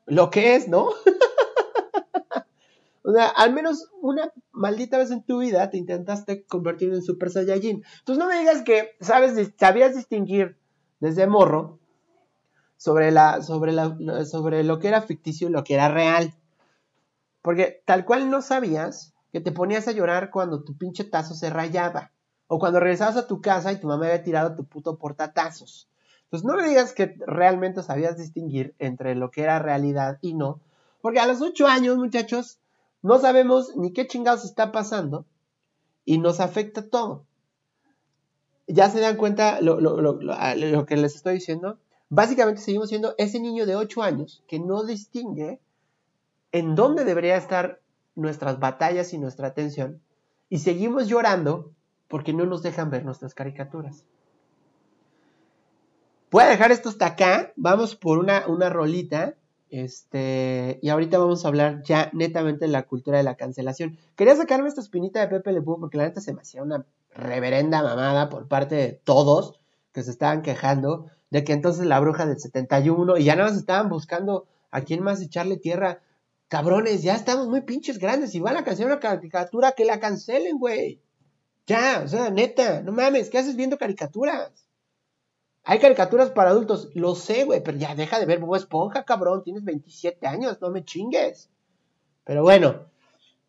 [0.07, 0.87] Lo que es, ¿no?
[3.03, 7.29] o sea, al menos una maldita vez en tu vida te intentaste convertir en Super
[7.29, 7.83] Saiyajin.
[7.99, 10.57] Entonces no me digas que sabes, sabías distinguir
[10.99, 11.79] desde morro
[12.75, 16.33] sobre, la, sobre, la, sobre lo que era ficticio y lo que era real.
[17.43, 21.49] Porque tal cual no sabías que te ponías a llorar cuando tu pinche tazo se
[21.49, 22.11] rayaba.
[22.47, 25.87] O cuando regresabas a tu casa y tu mamá había tirado tu puto portatazos.
[26.23, 30.61] Entonces no me digas que realmente sabías distinguir entre lo que era realidad y no.
[31.01, 32.59] Porque a los ocho años, muchachos,
[33.01, 35.25] no sabemos ni qué chingados está pasando
[36.05, 37.25] y nos afecta todo.
[38.67, 41.79] Ya se dan cuenta lo, lo, lo, que les estoy diciendo.
[42.07, 45.59] Básicamente seguimos siendo ese niño de ocho años que no distingue
[46.53, 47.80] en dónde debería estar
[48.15, 50.01] nuestras batallas y nuestra atención
[50.49, 51.71] y seguimos llorando
[52.07, 54.03] porque no nos dejan ver nuestras caricaturas.
[56.29, 59.35] Voy a dejar esto hasta acá, vamos por una, una rolita,
[59.69, 63.97] este, y ahorita vamos a hablar ya netamente de la cultura de la cancelación.
[64.15, 67.81] Quería sacarme esta espinita de Pepe Le porque la neta se me hacía una reverenda
[67.81, 69.59] mamada por parte de todos
[69.93, 73.57] que se estaban quejando de que entonces la bruja del 71 y ya nada más
[73.57, 76.01] estaban buscando a quién más echarle tierra
[76.51, 78.31] Cabrones, ya estamos muy pinches grandes.
[78.31, 80.99] Si van a cancelar una caricatura, que la cancelen, güey.
[81.65, 84.51] Ya, o sea, neta, no mames, ¿qué haces viendo caricaturas?
[85.63, 89.43] Hay caricaturas para adultos, lo sé, güey, pero ya deja de ver Bob Esponja, cabrón.
[89.43, 91.49] Tienes 27 años, no me chingues.
[92.25, 92.87] Pero bueno,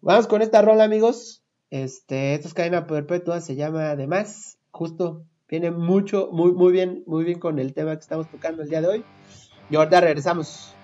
[0.00, 1.42] vamos con esta rola, amigos.
[1.70, 7.24] Este, esto es cadena perpetua, se llama Además, justo, viene mucho, muy, muy bien, muy
[7.24, 9.04] bien con el tema que estamos tocando el día de hoy.
[9.70, 10.76] Y ahorita regresamos.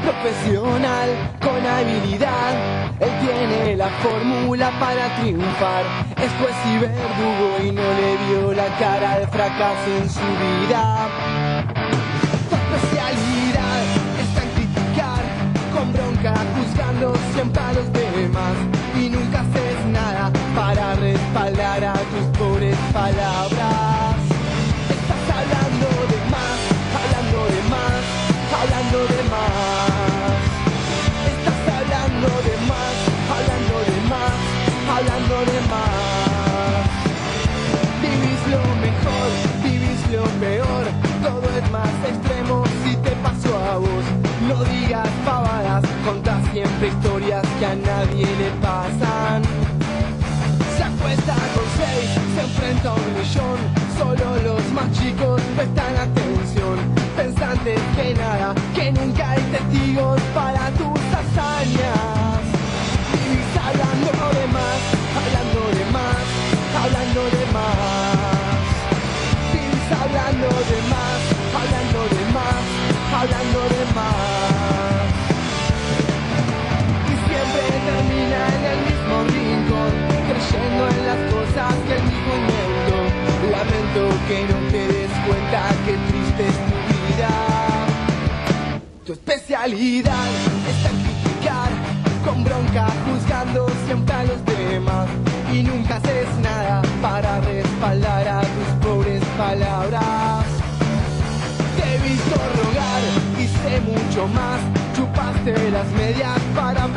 [0.00, 1.08] Profesional
[1.40, 2.54] con habilidad.
[3.00, 5.84] Él tiene la fórmula para triunfar.
[6.16, 11.08] Es juez y verdugo y no le vio la cara de fracaso en su vida.
[12.48, 13.82] Tu especialidad
[14.22, 15.22] está en criticar
[15.74, 18.56] con bronca, juzgando siempre a los demás.
[18.98, 24.05] Y nunca haces nada para respaldar a tus pobres palabras.
[41.56, 44.04] Es más extremo si te pasó a vos.
[44.48, 49.42] No digas pavadas, contás siempre historias que a nadie le pasan.
[50.76, 53.58] Se acuesta con seis, se enfrenta a un millón.
[53.98, 56.76] Solo los más chicos prestan atención.
[57.16, 62.05] Pensantes que nada, que nunca hay testigos para tus hazañas.
[84.28, 86.76] Que no te des cuenta que triste es tu
[87.14, 87.28] vida.
[89.04, 90.28] Tu especialidad
[90.68, 91.70] está criticar,
[92.24, 95.08] con bronca juzgando siempre a los demás.
[95.52, 100.44] Y nunca haces nada para respaldar a tus pobres palabras.
[101.76, 103.02] Te he visto rogar
[103.62, 104.60] sé mucho más.
[104.94, 106.88] Chupaste las medias para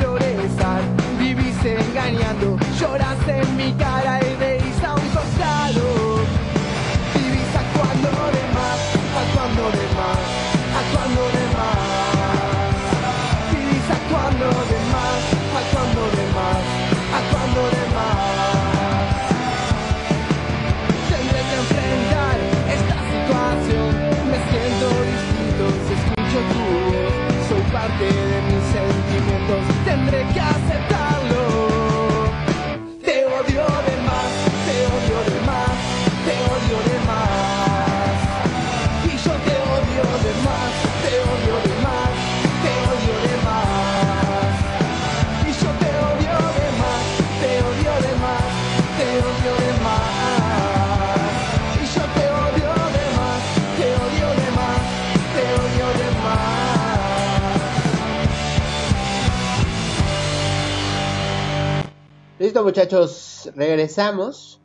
[62.49, 64.59] Listo, muchachos, regresamos.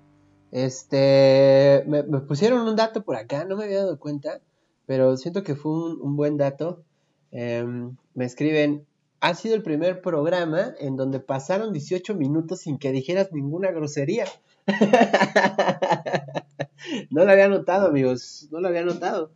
[0.51, 4.41] Este, me, pusieron un dato por acá, no me había dado cuenta,
[4.87, 6.83] pero siento que fue un, un buen dato.
[7.31, 8.87] Em, me escriben,
[9.21, 14.25] ha sido el primer programa en donde pasaron 18 minutos sin que dijeras ninguna grosería.
[17.11, 19.31] no lo había notado, amigos, no lo había notado.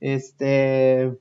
[0.00, 1.16] Este,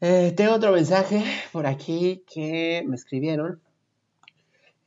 [0.00, 1.22] eh, tengo otro mensaje
[1.52, 3.60] por aquí que me escribieron.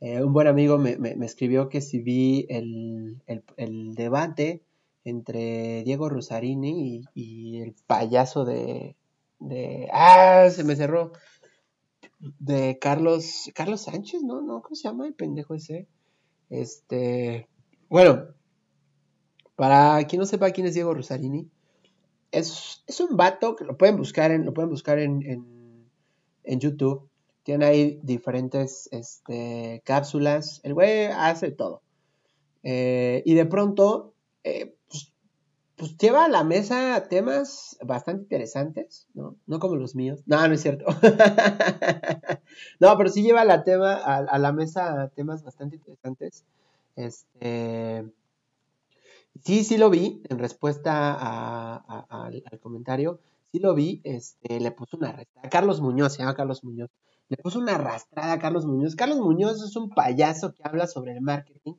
[0.00, 3.20] Eh, un buen amigo me, me- escribió que si vi el,
[3.56, 4.62] el- debate
[5.04, 8.96] entre Diego Rosarini y, y el payaso de,
[9.40, 9.88] de...
[9.92, 10.48] ¡Ah!
[10.50, 11.12] Se me cerró.
[12.20, 13.50] De Carlos...
[13.54, 14.40] Carlos Sánchez, ¿no?
[14.40, 14.62] ¿No?
[14.62, 15.88] ¿Cómo se llama el pendejo ese?
[16.50, 17.48] Este...
[17.88, 18.26] Bueno,
[19.56, 21.48] para quien no sepa quién es Diego Rosarini,
[22.30, 25.90] es, es un vato que lo pueden buscar en, lo pueden buscar en, en,
[26.44, 27.07] en YouTube.
[27.48, 30.60] Tiene ahí diferentes este, cápsulas.
[30.64, 31.80] El güey hace todo.
[32.62, 35.12] Eh, y de pronto, eh, pues,
[35.76, 39.36] pues lleva a la mesa temas bastante interesantes, ¿no?
[39.46, 40.20] No como los míos.
[40.26, 40.86] No, no es cierto.
[42.80, 46.44] no, pero sí lleva la tema, a, a la mesa temas bastante interesantes.
[46.96, 48.04] Este.
[49.44, 53.20] Sí, sí lo vi, en respuesta a- a- al, comentario,
[53.52, 56.90] sí lo vi, este, le puso una arrastrada, Carlos Muñoz, se llama Carlos Muñoz,
[57.28, 58.96] le puso una arrastrada a Carlos Muñoz.
[58.96, 61.74] Carlos Muñoz es un payaso que habla sobre el marketing.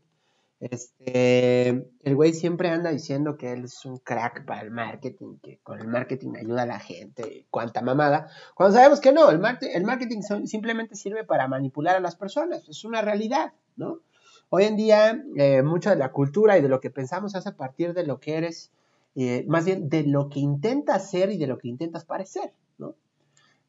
[0.60, 5.60] Este, el güey siempre anda diciendo que él es un crack para el marketing, que
[5.64, 8.28] con el marketing ayuda a la gente, cuánta mamada.
[8.56, 12.68] Cuando sabemos que no, el, marte- el marketing simplemente sirve para manipular a las personas,
[12.68, 14.02] es una realidad, ¿no?
[14.50, 17.56] Hoy en día, eh, mucha de la cultura y de lo que pensamos es a
[17.56, 18.72] partir de lo que eres,
[19.16, 22.52] eh, más bien de lo que intentas ser y de lo que intentas parecer.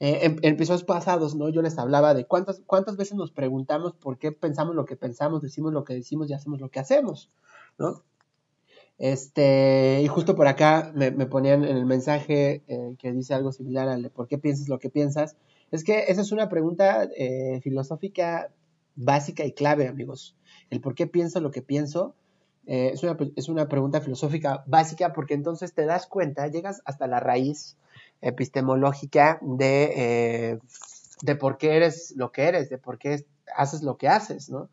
[0.03, 1.51] Eh, en, en episodios pasados, ¿no?
[1.51, 5.43] Yo les hablaba de cuántas, cuántas veces nos preguntamos por qué pensamos lo que pensamos,
[5.43, 7.31] decimos lo que decimos y hacemos lo que hacemos,
[7.79, 8.03] ¿no?
[8.97, 13.53] Este, y justo por acá me, me ponían en el mensaje eh, que dice algo
[13.53, 15.37] similar al de por qué piensas lo que piensas.
[15.71, 18.51] Es que esa es una pregunta eh, filosófica
[18.97, 20.35] básica y clave, amigos.
[20.71, 22.15] El por qué pienso lo que pienso
[22.67, 27.21] es, una, es una pregunta filosófica básica porque entonces te das cuenta, llegas hasta la
[27.21, 27.77] raíz
[28.21, 30.59] epistemológica de, eh,
[31.23, 33.25] de por qué eres lo que eres, de por qué
[33.57, 34.69] haces lo que haces, ¿no?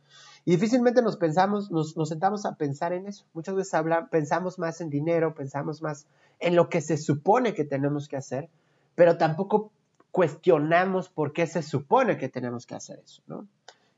[0.45, 3.25] Y difícilmente nos pensamos, nos, nos sentamos a pensar en eso.
[3.33, 6.07] Muchas veces pensamos más en dinero, pensamos más
[6.39, 8.49] en lo que se supone que tenemos que hacer,
[8.95, 9.71] pero tampoco
[10.11, 13.45] cuestionamos por qué se supone que tenemos que hacer eso, ¿no?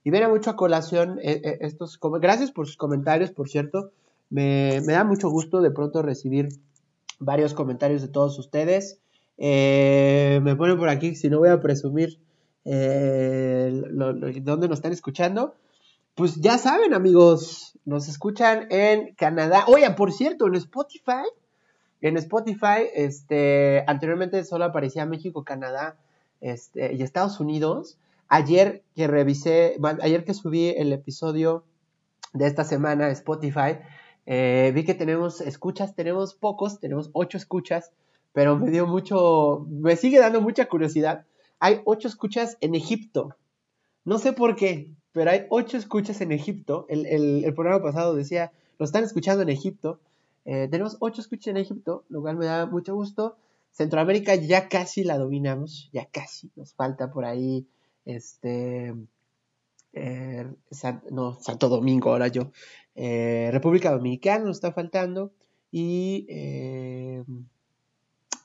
[0.04, 2.00] Y viene mucho a colación eh, eh, estos...
[2.20, 3.92] Gracias por sus comentarios, por cierto.
[4.30, 6.50] Me, me da mucho gusto de pronto recibir
[7.20, 9.00] varios comentarios de todos ustedes.
[9.40, 12.20] Eh, me ponen por aquí, si no voy a presumir
[12.66, 13.82] eh,
[14.42, 15.56] dónde nos están escuchando.
[16.14, 19.64] Pues ya saben, amigos, nos escuchan en Canadá.
[19.68, 21.24] Oye, por cierto, en Spotify,
[22.02, 25.96] en Spotify, este, anteriormente solo aparecía México, Canadá,
[26.42, 27.98] este, y Estados Unidos.
[28.28, 31.64] Ayer que revisé, ayer que subí el episodio
[32.34, 33.80] de esta semana Spotify,
[34.26, 37.92] eh, vi que tenemos escuchas, tenemos pocos, tenemos ocho escuchas,
[38.34, 41.26] pero me dio mucho, me sigue dando mucha curiosidad.
[41.60, 43.36] Hay ocho escuchas en Egipto.
[44.06, 46.86] No sé por qué, pero hay ocho escuchas en Egipto.
[46.90, 50.00] El, el- programa pasado decía, lo están escuchando en Egipto.
[50.46, 53.38] Eh, tenemos ocho escuchas en Egipto, lo cual me da mucho gusto.
[53.72, 56.50] Centroamérica ya casi la dominamos, ya casi.
[56.56, 57.68] Nos falta por ahí,
[58.06, 58.96] este,
[59.94, 60.48] eh,
[61.12, 62.52] no, Santo Domingo, ahora yo.
[62.96, 65.32] Eh, República Dominicana nos está faltando.
[65.72, 66.26] Y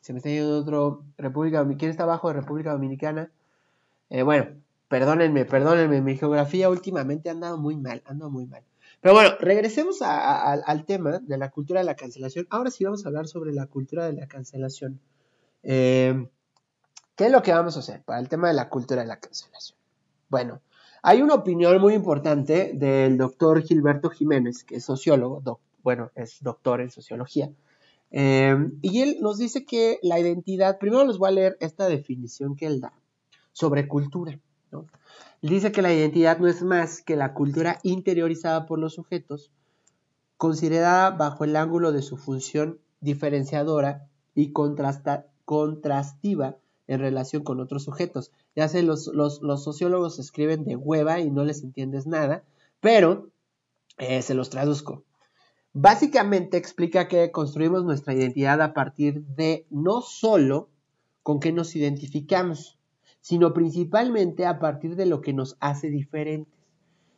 [0.05, 1.03] se me está yendo otro.
[1.17, 1.67] República.
[1.79, 3.31] ¿Quién está abajo de República Dominicana?
[4.11, 4.49] Eh, bueno,
[4.89, 6.03] perdónenme, perdónenme.
[6.03, 8.63] Mi geografía últimamente ha andado muy mal, ando muy mal.
[9.01, 12.47] Pero bueno, regresemos al- tema de la cultura de la cancelación.
[12.51, 15.01] Ahora sí vamos a hablar sobre la cultura de la cancelación.
[15.63, 16.29] Eh,
[17.17, 19.19] ¿Qué es lo que vamos a hacer para el tema de la cultura de la
[19.19, 19.79] cancelación?
[20.29, 20.61] Bueno,
[21.03, 26.83] hay una opinión muy importante del doctor Gilberto Jiménez, que es sociólogo, bueno, es doctor
[26.83, 27.51] en sociología.
[28.17, 32.55] Eh, y él nos dice que la identidad, primero les voy a leer esta definición
[32.55, 32.93] que él da
[33.51, 34.39] sobre cultura.
[34.71, 34.87] ¿no?
[35.43, 39.51] Dice que la identidad no es más que la cultura interiorizada por los sujetos,
[40.37, 44.07] considerada bajo el ángulo de su función diferenciadora
[44.37, 46.57] y contrastiva
[46.87, 48.31] en relación con otros sujetos.
[48.55, 49.11] Ya sé, los
[49.65, 52.45] sociólogos escriben de hueva y no les entiendes nada,
[52.79, 53.33] pero
[53.99, 55.03] eh, se los traduzco.
[55.77, 60.69] Básicamente explica que construimos nuestra identidad a partir de no solo
[61.25, 62.79] con qué nos identificamos,
[63.21, 66.55] sino principalmente a partir de lo que nos hace diferentes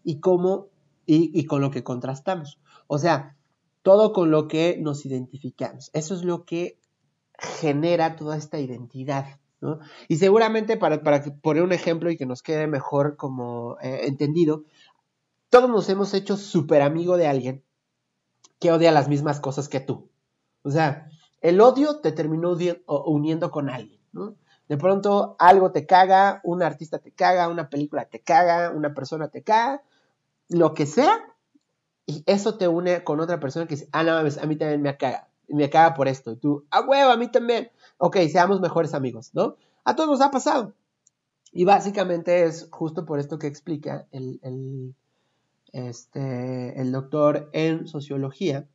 [0.05, 0.69] y cómo
[1.05, 2.59] y, con lo que contrastamos.
[2.87, 3.37] O sea,
[3.83, 5.91] todo con lo que nos identificamos.
[5.93, 6.79] Eso es lo que
[7.39, 9.39] genera toda esta identidad.
[10.09, 14.65] Y seguramente para, para poner un ejemplo y que nos quede mejor como eh, entendido,
[15.51, 17.66] todos nos hemos hecho súper amigo de alguien
[18.59, 20.09] que odia las mismas cosas que tú.
[20.63, 21.09] O sea,
[21.41, 24.37] el odio te terminó uniendo con alguien, ¿no?
[24.69, 29.29] De pronto algo te caga, un artista te caga, una película te caga, una persona
[29.29, 29.83] te caga,
[30.49, 31.37] lo que sea,
[32.05, 34.97] y eso te une con otra persona que dice, ah, no a mí también me
[34.97, 37.71] caga, me caga por esto, y tú, ah, huevo, a mí también.
[37.99, 39.57] Ok, seamos mejores amigos, ¿no?
[39.85, 40.75] A todos nos ha pasado.
[41.53, 44.95] Y básicamente es justo por esto que explica el,
[45.77, 48.69] este, el doctor en sociología.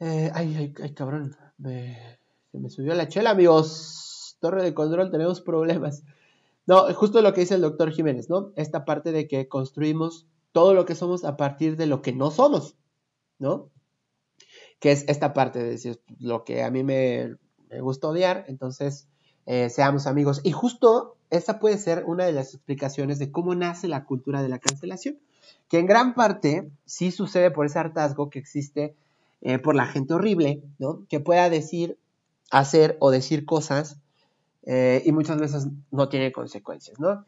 [0.00, 1.36] Eh, ay, ay, ay, cabrón.
[1.56, 2.18] me-
[2.52, 4.36] se me subió la chela, amigos.
[4.40, 6.04] Torre de control, tenemos problemas.
[6.66, 8.52] No, justo lo que dice el doctor Jiménez, ¿no?
[8.56, 12.30] Esta parte de que construimos todo lo que somos a partir de lo que no
[12.30, 12.76] somos,
[13.38, 13.70] ¿no?
[14.78, 17.36] Que es esta parte de decir lo que a mí me,
[17.68, 19.08] me gusta odiar, entonces
[19.50, 20.42] eh, seamos amigos.
[20.44, 24.50] Y justo esa puede ser una de las explicaciones de cómo nace la cultura de
[24.50, 25.18] la cancelación,
[25.70, 28.94] que en gran parte sí sucede por ese hartazgo que existe
[29.40, 31.06] eh, por la gente horrible, ¿no?
[31.08, 31.96] Que pueda decir,
[32.50, 33.96] hacer o decir cosas
[34.66, 37.24] eh, y muchas veces no tiene consecuencias, ¿no?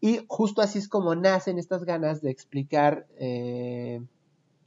[0.00, 3.08] Y justo así es como nacen estas ganas de explicar,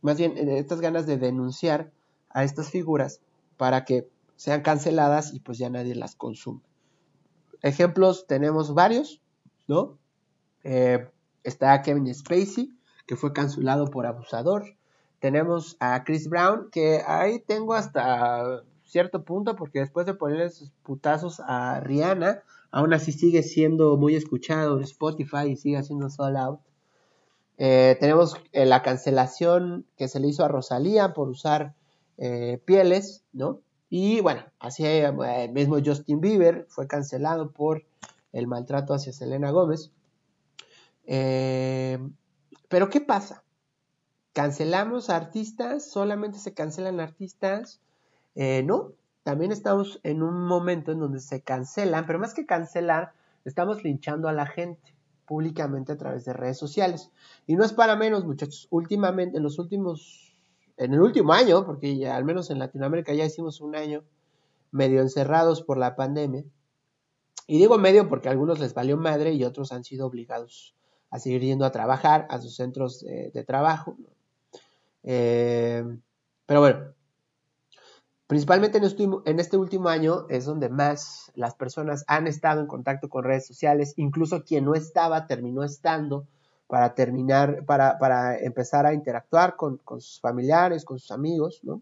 [0.02, 1.90] más bien estas ganas de denunciar
[2.32, 3.22] a estas figuras
[3.56, 6.67] para que sean canceladas y pues ya nadie las consuma.
[7.62, 9.22] Ejemplos tenemos varios,
[9.68, 9.98] ¿no?
[10.64, 11.08] Eh,
[11.44, 12.74] está Kevin Spacey,
[13.06, 14.76] que fue cancelado por abusador.
[15.20, 20.72] Tenemos a Chris Brown, que ahí tengo hasta cierto punto, porque después de ponerle sus
[20.84, 26.38] putazos a Rihanna, aún así sigue siendo muy escuchado en Spotify y sigue haciendo sold
[26.38, 26.60] out.
[27.58, 31.74] Eh, tenemos eh, la cancelación que se le hizo a Rosalía por usar
[32.66, 33.62] pieles, ¿no?
[33.90, 37.86] Y bueno, así eh, mismo Justin Bieber fue cancelado por
[38.34, 39.92] el maltrato hacia Selena Gómez.
[41.06, 41.98] Eh,
[42.68, 43.44] pero ¿qué pasa?
[44.34, 45.90] ¿Cancelamos artistas?
[45.90, 47.80] ¿Solamente se cancelan artistas?
[48.36, 48.92] Eh, no,
[49.24, 53.14] también estamos en un momento en donde se cancelan, pero más que cancelar,
[53.46, 57.12] estamos linchando a la gente públicamente a través de redes sociales.
[57.46, 58.68] Y no es para menos, muchachos.
[58.70, 60.27] Últimamente, en los últimos,
[60.78, 64.04] en el último año, porque ya al menos en Latinoamérica ya hicimos un año
[64.72, 66.44] medio encerrados por la pandemia.
[67.48, 70.76] Y digo medio porque a algunos les valió madre y otros han sido obligados
[71.10, 73.98] a seguir yendo a trabajar a sus centros de, de trabajo.
[75.04, 75.84] Eh,
[76.46, 76.94] pero bueno,
[78.28, 82.68] principalmente en este, en este, último año es donde más las personas han estado en
[82.68, 86.28] contacto con redes sociales, incluso quien no estaba terminó estando
[86.68, 91.82] para terminar, para, para empezar a interactuar con, con, sus familiares, con sus amigos, ¿no?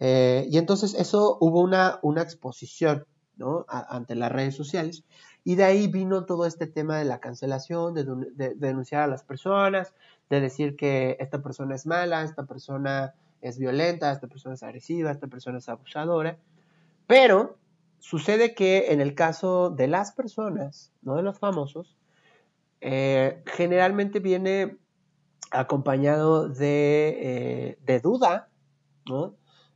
[0.00, 3.06] Eh, y entonces eso hubo una, una exposición,
[3.36, 3.66] ¿no?
[3.68, 5.04] Ante las redes sociales.
[5.44, 9.06] Y de ahí vino todo este tema de la cancelación, de, de, de, denunciar a
[9.06, 9.94] las personas,
[10.30, 15.10] de decir que esta persona es mala, esta persona es violenta, esta persona es agresiva,
[15.10, 16.38] esta persona es abusadora.
[17.06, 17.56] Pero
[17.98, 21.97] sucede que en el caso de las personas, no de los famosos,
[22.80, 24.78] eh, generalmente viene
[25.50, 28.48] acompañado de, eh, de duda,
[29.06, 29.34] ¿no?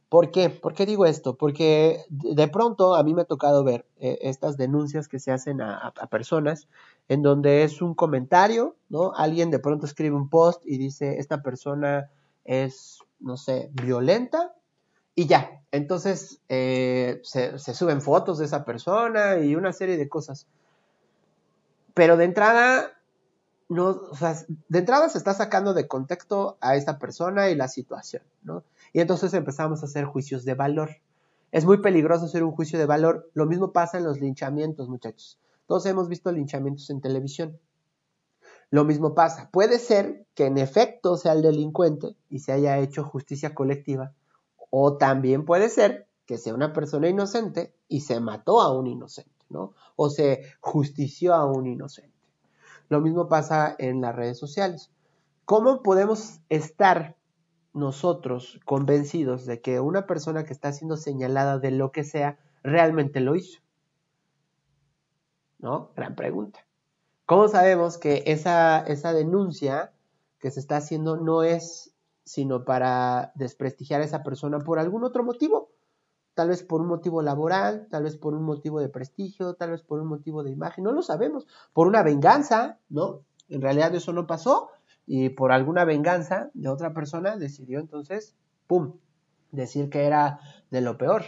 [0.08, 0.50] ¿Por qué?
[0.50, 1.36] ¿Por qué digo esto?
[1.36, 5.62] Porque de pronto a mí me ha tocado ver eh, estas denuncias que se hacen
[5.62, 6.68] a, personas
[7.08, 9.14] en donde es un comentario, ¿no?
[9.16, 12.10] Alguien de pronto escribe un post y dice, esta persona
[12.44, 14.54] es, no sé, violenta
[15.14, 15.62] y ya.
[15.70, 20.46] Entonces se suben fotos de esa persona y una serie de cosas.
[21.94, 22.92] Pero de entrada,
[23.68, 24.36] no, o sea,
[24.68, 28.64] de entrada se está sacando de contexto a esta persona y la situación, ¿no?
[28.92, 30.90] Y entonces empezamos a hacer juicios de valor.
[31.50, 33.30] Es muy peligroso hacer un juicio de valor.
[33.34, 35.38] Lo mismo pasa en los linchamientos, muchachos.
[35.66, 37.58] Todos hemos visto linchamientos en televisión.
[38.70, 39.50] Lo mismo pasa.
[39.52, 44.14] Puede ser que en efecto sea el delincuente y se haya hecho justicia colectiva.
[44.70, 49.41] O también puede ser que sea una persona inocente y se mató a un inocente,
[49.52, 49.74] ¿no?
[49.96, 52.12] O se justició a un inocente.
[52.88, 54.90] Lo mismo pasa en las redes sociales.
[55.44, 57.16] ¿Cómo podemos estar
[57.72, 63.20] nosotros convencidos de que una persona que está siendo señalada de lo que sea realmente
[63.20, 63.60] lo hizo?
[65.58, 65.92] ¿No?
[65.96, 66.60] Gran pregunta.
[67.24, 69.92] ¿Cómo sabemos que esa, esa denuncia
[70.38, 71.94] que se está haciendo no es
[72.24, 75.71] sino para desprestigiar a esa persona por algún otro motivo?
[76.34, 79.82] Tal vez por un motivo laboral, tal vez por un motivo de prestigio, tal vez
[79.82, 81.46] por un motivo de imagen, no lo sabemos.
[81.72, 83.20] Por una venganza, ¿no?
[83.48, 84.70] En realidad eso no pasó,
[85.06, 88.34] y por alguna venganza de otra persona decidió entonces,
[88.66, 88.94] ¡pum!,
[89.50, 91.24] decir que era de lo peor.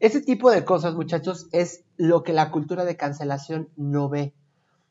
[0.00, 4.34] Ese tipo de cosas, muchachos, es lo que la cultura de cancelación no ve.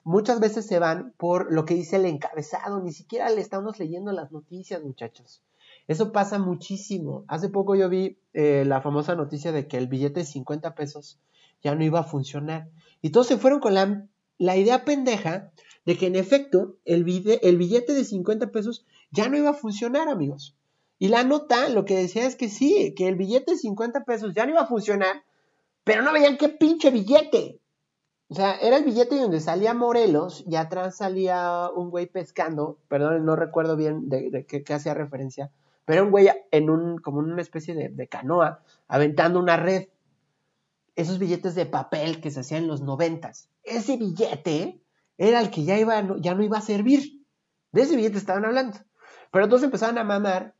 [0.04, 4.12] Muchas veces se van por lo que dice el encabezado, ni siquiera le estamos leyendo
[4.12, 5.44] las noticias, muchachos.
[5.88, 7.26] Eso pasa muchísimo.
[7.28, 11.20] Hace poco yo vi eh, la famosa noticia de que el billete de 50 pesos
[11.62, 12.70] ya no iba a funcionar.
[13.02, 14.08] Y todos se fueron con la,
[14.38, 15.52] la idea pendeja
[15.86, 19.54] de que en efecto el, billete, el billete de 50 pesos ya no iba a
[19.54, 20.56] funcionar, amigos.
[20.98, 24.34] Y la nota lo que decía es que sí, que el billete de 50 pesos
[24.34, 25.24] ya no iba a funcionar,
[25.84, 27.60] pero no veían qué pinche billete.
[28.28, 33.24] O sea, era el billete donde salía Morelos y atrás salía un güey pescando, perdón,
[33.24, 35.52] no recuerdo bien de, de qué, qué hacía referencia,
[35.86, 39.88] pero un güey en un, como una especie de, de canoa, aventando una red.
[40.96, 43.50] Esos billetes de papel que se hacían en los noventas.
[43.64, 44.82] Ese billete
[45.18, 47.24] era el que ya, iba, ya no iba a servir.
[47.72, 48.78] De ese billete estaban hablando.
[49.32, 50.56] Pero entonces empezaban a mamar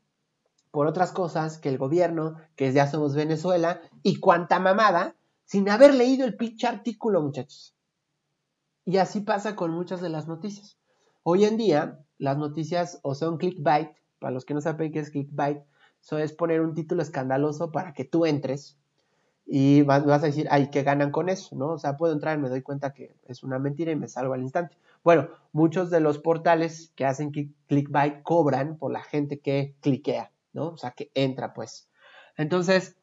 [0.70, 5.16] por otras cosas que el gobierno, que ya somos Venezuela, y cuanta mamada,
[5.46, 7.74] sin haber leído el pinche artículo, muchachos.
[8.84, 10.78] Y así pasa con muchas de las noticias.
[11.22, 13.90] Hoy en día, las noticias o son clickbait,
[14.26, 15.62] para los que no saben qué es clickbait,
[16.02, 18.76] eso es poner un título escandaloso para que tú entres
[19.46, 21.54] y vas, a decir, ay, ¿qué ganan con eso?
[21.54, 21.68] ¿no?
[21.68, 24.42] O sea, puedo entrar me doy cuenta que es una mentira y me salgo al
[24.42, 24.76] instante.
[25.04, 27.30] Bueno, muchos de los portales que hacen
[27.68, 30.70] clickbait cobran por la gente que cliquea, ¿no?
[30.70, 31.88] O sea, que entra, pues.
[32.36, 32.96] Entonces,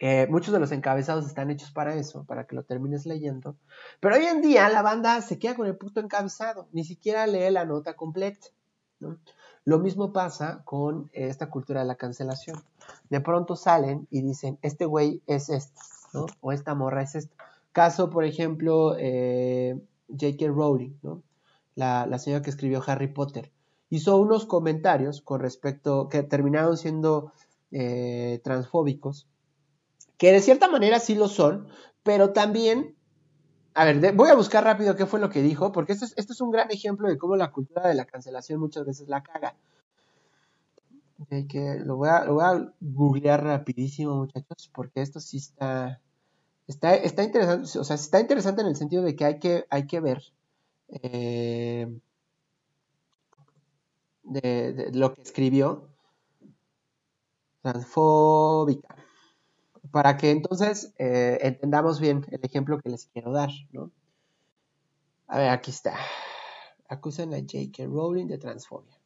[0.00, 3.58] eh, muchos de los encabezados están hechos para eso, para que lo termines leyendo.
[4.00, 7.50] Pero hoy en día la banda se queda con el puto encabezado, ni siquiera lee
[7.50, 8.46] la nota completa,
[9.00, 9.18] ¿no?
[9.66, 12.56] Lo mismo pasa con esta cultura de la cancelación.
[13.10, 15.82] De pronto salen y dicen, este güey es esto,
[16.14, 16.26] ¿no?
[16.40, 17.34] O esta morra es esto.
[17.72, 19.76] Caso, por ejemplo, eh,
[20.08, 20.46] J.K.
[20.46, 21.22] Rowling, ¿no?
[21.74, 23.52] La, señora que escribió Harry Potter.
[23.90, 27.32] hizo unos comentarios con respecto, que terminaron siendo
[27.70, 29.26] eh, transfóbicos,
[30.16, 31.66] que de cierta manera sí lo son,
[32.02, 32.95] pero también,
[33.76, 36.32] a ver, voy a buscar rápido qué fue lo que dijo, porque esto es, esto
[36.32, 39.54] es un gran ejemplo de cómo la cultura de la cancelación muchas veces la caga.
[41.28, 46.00] Que lo, voy a, lo voy a googlear rapidísimo, muchachos, porque esto sí está,
[46.66, 49.86] está, está interesante, o sea, está interesante en el sentido de que hay que, hay
[49.86, 50.22] que ver
[50.88, 52.00] eh,
[54.22, 55.90] de lo que escribió,
[57.60, 58.95] transfóbica,
[59.90, 63.90] para que entonces eh, entendamos bien el ejemplo que les quiero dar, ¿no?
[65.28, 65.96] A ver, aquí está.
[66.88, 67.84] Acusan a J.K.
[67.86, 68.96] Rowling de transfobia.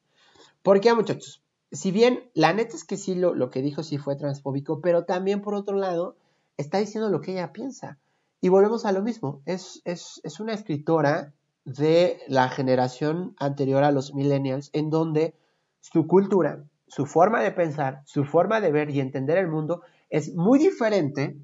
[0.62, 1.42] ¿Por qué, muchachos?
[1.72, 5.40] Si bien la neta es que sí lo, que dijo sí fue transfóbico, pero también
[5.40, 6.16] por otro lado
[6.56, 7.98] está diciendo lo que ella piensa.
[8.40, 9.40] Y volvemos a lo mismo.
[9.46, 11.32] Es, es una escritora
[11.64, 15.34] de la generación anterior a los millennials, en donde
[15.80, 20.34] su cultura, su forma de pensar, su forma de ver y entender el mundo es
[20.34, 21.36] muy diferente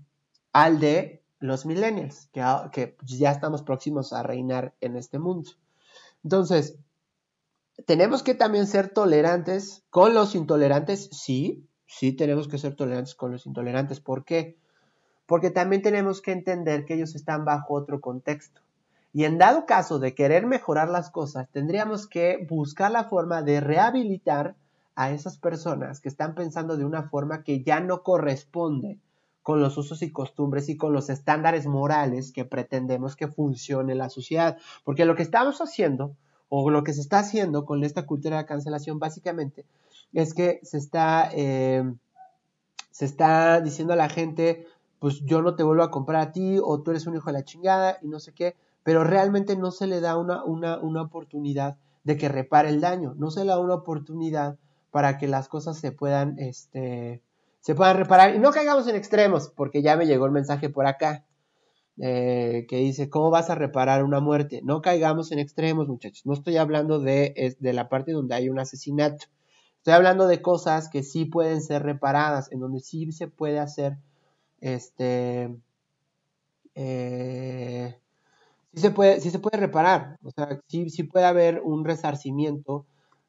[0.53, 2.29] al de los millennials,
[2.73, 5.51] que, ya estamos próximos a reinar en este mundo.
[6.25, 6.77] Entonces,
[7.87, 13.33] tenemos que también ser tolerantes con los intolerantes, sí, sí tenemos que ser tolerantes con
[13.33, 14.01] los intolerantes.
[14.01, 14.57] ¿Por qué?
[15.27, 18.63] Porque también tenemos que entender que ellos están bajo otro contexto.
[19.13, 23.61] Y en dado caso de querer mejorar las cosas, tendríamos que buscar la forma de
[23.61, 24.57] rehabilitar
[24.97, 28.99] a esas personas que están pensando de una forma que ya no corresponde
[29.43, 34.09] con los usos y costumbres y con los estándares morales que pretendemos que funcione la
[34.09, 34.57] sociedad.
[34.83, 36.17] Porque lo que estamos haciendo,
[36.49, 39.67] o lo que se está haciendo con esta cultura de cancelación, básicamente,
[40.13, 41.85] es que se está, eh,
[42.91, 44.67] se está diciendo a la gente,
[44.99, 47.35] pues yo no te vuelvo a comprar a ti, o tú eres un hijo de
[47.35, 51.03] la chingada, y no sé qué, pero realmente no se le da una, una, una
[51.03, 54.59] oportunidad de que repare el daño, no se le da una oportunidad
[54.91, 57.23] para que las cosas se puedan, este,
[57.61, 60.87] se puedan reparar y no caigamos en extremos, porque ya me llegó el mensaje por
[60.87, 61.25] acá
[61.99, 64.61] eh, que dice, ¿cómo vas a reparar una muerte?
[64.63, 66.27] No caigamos en extremos, muchachos.
[66.27, 69.27] No estoy hablando de, de la parte donde hay un asesinato.
[69.79, 73.97] Estoy hablando de cosas que sí pueden ser reparadas, en donde sí se puede hacer,
[74.61, 75.57] este,
[76.75, 77.97] eh,
[78.75, 80.19] sí se puede, se puede reparar.
[80.23, 82.85] O sea, sí, sí puede haber un resarcimiento,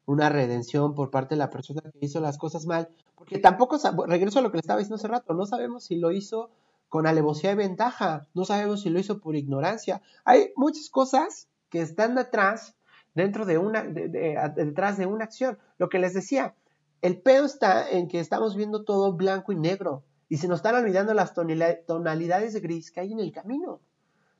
[0.08, 2.88] una redención por parte de la persona que hizo las cosas mal.
[3.14, 6.12] Porque tampoco, regreso a lo que le estaba diciendo hace rato, no sabemos si lo
[6.12, 6.48] hizo
[6.88, 10.00] con alevosía y ventaja, no sabemos si lo hizo por ignorancia.
[10.24, 12.74] Hay muchas cosas que están detrás,
[13.14, 15.58] dentro de una, detrás de una acción.
[15.76, 16.54] Lo que les decía,
[17.02, 20.74] el pedo está en que estamos viendo todo blanco y negro y se nos están
[20.74, 23.80] olvidando las tonalidades de gris que hay en el camino.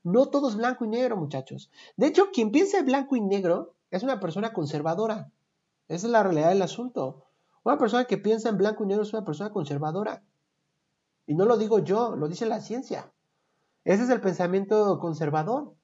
[0.03, 1.71] No todo es blanco y negro, muchachos.
[1.99, 5.31] De hecho, quien piensa en blanco y negro es una persona conservadora.
[5.89, 7.24] Esa es la realidad del asunto.
[7.64, 10.22] Una persona que piensa en blanco y negro es una persona conservadora.
[11.26, 13.12] Y no lo digo yo, lo dice la ciencia.
[13.84, 15.74] Ese es el pensamiento conservador,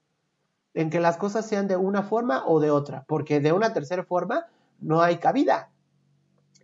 [0.75, 4.05] en que las cosas sean de una forma o de otra, porque de una tercera
[4.05, 4.47] forma
[4.81, 5.71] no hay cabida.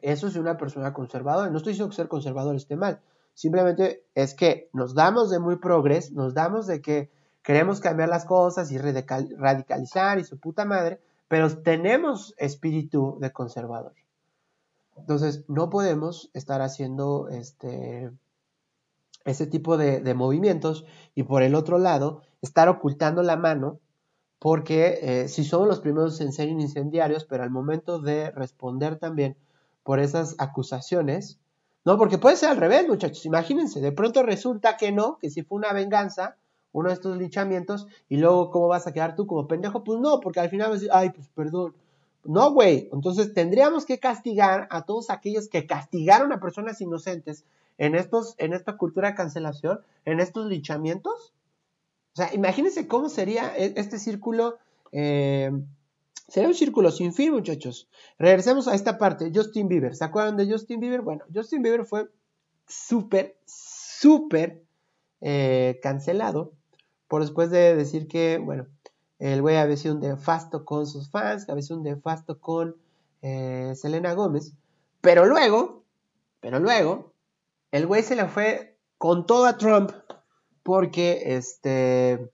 [0.03, 1.51] Eso es una persona conservadora.
[1.51, 3.01] No estoy diciendo que ser conservador esté mal.
[3.35, 7.11] Simplemente es que nos damos de muy progres, nos damos de que
[7.43, 11.01] queremos cambiar las cosas y radical- radicalizar y su puta madre,
[11.31, 13.95] pero tenemos espíritu de conservador.
[14.97, 18.11] Entonces, no podemos estar haciendo este,
[19.25, 23.79] ese tipo de, de movimientos y por el otro lado, estar ocultando la mano
[24.41, 29.37] porque eh, si somos los primeros en ser incendiarios, pero al momento de responder también
[29.85, 31.39] por esas acusaciones,
[31.85, 35.45] no, porque puede ser al revés, muchachos, imagínense, de pronto resulta que no, que si
[35.45, 36.39] fue una venganza,
[36.73, 39.83] uno de estos linchamientos, y luego, ¿cómo vas a quedar tú como pendejo?
[39.85, 41.75] Pues no, porque al final vas a decir, ay, pues perdón.
[42.25, 47.45] No, güey, entonces tendríamos que castigar a todos aquellos que castigaron a personas inocentes
[47.79, 51.33] en, estos, en esta cultura de cancelación, en estos linchamientos.
[52.13, 54.59] O sea, imagínense cómo sería e- este círculo.
[54.93, 55.51] eh,
[56.29, 57.89] sería un círculo sin fin, muchachos.
[58.19, 59.33] Regresemos a esta parte.
[59.35, 59.95] Justin Bieber.
[59.97, 61.01] ¿Se acuerdan de Justin Bieber?
[61.03, 62.09] Bueno, Justin Bieber fue
[62.67, 64.63] súper, súper
[65.21, 66.53] eh, cancelado
[67.11, 68.69] por después de decir que, bueno,
[69.19, 72.77] el güey había sido un nefasto con sus fans, había sido un nefasto con
[73.21, 74.53] eh, Selena Gómez.
[75.01, 75.83] Pero luego,
[76.39, 77.13] pero luego,
[77.73, 79.91] el güey se le fue con todo a Trump
[80.63, 82.31] porque este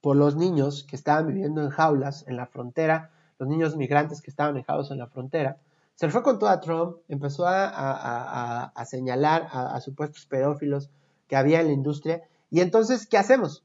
[0.00, 4.30] por los niños que estaban viviendo en jaulas en la frontera, los niños migrantes que
[4.30, 5.60] estaban enjaulados en la frontera,
[5.94, 10.90] se le fue con todo a Trump, empezó a, señalar a supuestos pedófilos
[11.28, 13.64] que había en la industria, y entonces, ¿qué hacemos?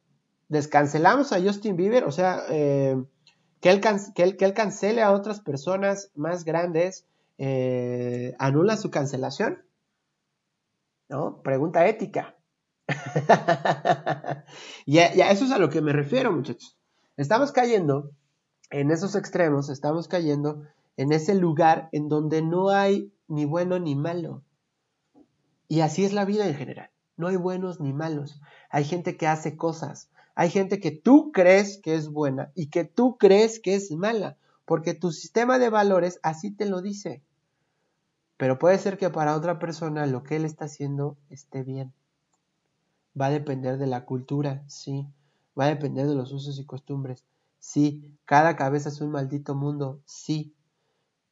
[0.49, 2.03] ¿Descancelamos a Justin Bieber?
[2.05, 2.95] O sea, eh,
[3.61, 3.81] que él,
[4.15, 7.05] que él- que él cancele a otras personas más grandes,
[7.37, 9.63] eh, anula su cancelación.
[11.09, 11.41] ¿No?
[11.41, 12.35] Pregunta ética.
[14.85, 16.77] y a eso es a lo que me refiero, muchachos.
[17.17, 18.11] Estamos cayendo
[18.69, 20.63] en esos extremos, estamos cayendo
[20.97, 24.43] en ese lugar en donde no hay ni bueno ni malo.
[25.67, 26.89] Y así es la vida en general.
[27.17, 28.39] No hay buenos ni malos.
[28.69, 30.09] Hay gente que hace cosas.
[30.39, 34.37] Hay gente que tú crees que es buena y que tú crees que es mala.
[34.65, 37.23] Porque tu sistema de valores así te lo dice.
[38.37, 41.91] Pero puede ser que para otra persona lo que él está haciendo esté bien.
[43.19, 45.07] Va a depender de la cultura, sí.
[45.59, 47.25] Va a depender de los usos y costumbres,
[47.57, 48.15] sí.
[48.25, 50.53] Cada cabeza es un maldito mundo, sí.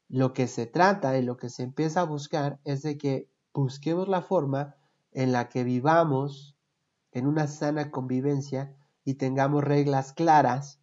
[0.09, 4.07] Lo que se trata y lo que se empieza a buscar es de que busquemos
[4.07, 4.77] la forma
[5.11, 6.55] en la que vivamos
[7.11, 8.75] en una sana convivencia
[9.05, 10.79] y tengamos reglas claras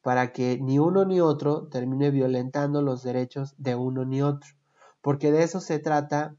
[0.00, 4.50] para que ni uno ni otro termine violentando los derechos de uno ni otro.
[5.02, 6.36] Porque de eso se trata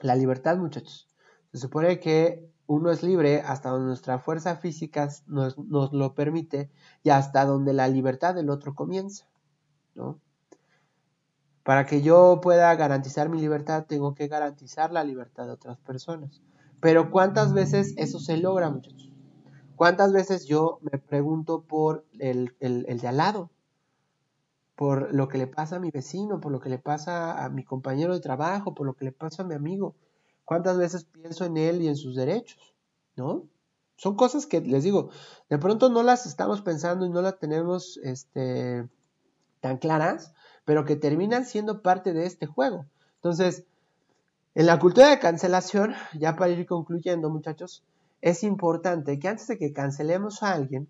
[0.00, 1.08] la libertad, muchachos.
[1.52, 6.70] Se supone que uno es libre hasta donde nuestra fuerza física nos, nos lo permite
[7.02, 9.26] y hasta donde la libertad del otro comienza,
[9.94, 10.20] ¿no?
[11.62, 16.40] Para que yo pueda garantizar mi libertad, tengo que garantizar la libertad de otras personas.
[16.80, 19.07] Pero ¿cuántas veces eso se logra, muchachos?
[19.78, 23.48] ¿Cuántas veces yo me pregunto por el, de al lado?
[24.74, 27.62] Por lo que le pasa a mi vecino, por lo que le pasa a mi
[27.62, 29.94] compañero de trabajo, por lo que le pasa a mi amigo.
[30.44, 32.74] ¿Cuántas veces pienso en él y en sus derechos?
[33.14, 33.44] ¿No?
[33.94, 35.10] Son cosas que les digo,
[35.48, 38.84] de pronto no las estamos pensando y no las tenemos este,
[39.60, 42.86] tan claras, pero que terminan siendo parte de este juego.
[43.14, 43.64] Entonces,
[44.56, 47.84] en la cultura de cancelación, ya para ir concluyendo, muchachos,
[48.20, 50.88] es importante que antes de que cancelemos a alguien,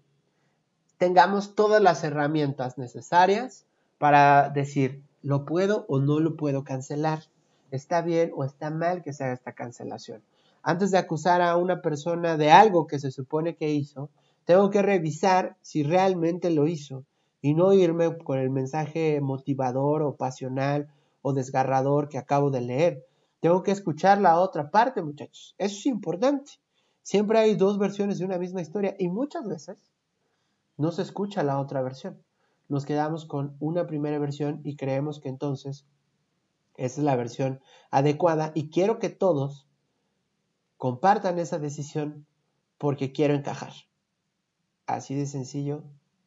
[0.96, 3.66] tengamos todas las herramientas necesarias
[3.98, 7.24] para decir, lo puedo o no lo puedo cancelar.
[7.70, 10.22] Está bien o está mal que se haga esta cancelación.
[10.62, 14.10] Antes de acusar a una persona de algo que se supone que hizo,
[14.44, 17.04] tengo que revisar si realmente lo hizo
[17.40, 20.88] y no irme con el mensaje motivador o pasional
[21.22, 23.06] o desgarrador que acabo de leer.
[23.40, 25.54] Tengo que escuchar la otra parte, muchachos.
[25.58, 26.52] Eso es importante.
[27.08, 29.78] Siempre hay dos versiones de una misma historia y muchas veces
[30.76, 32.22] no se escucha la otra versión.
[32.68, 35.86] Nos quedamos con una primera versión y creemos que entonces
[36.74, 39.66] esa es la versión adecuada y quiero que todos
[40.76, 42.26] compartan esa decisión
[42.76, 43.72] porque quiero encajar.
[44.84, 45.84] Así de sencillo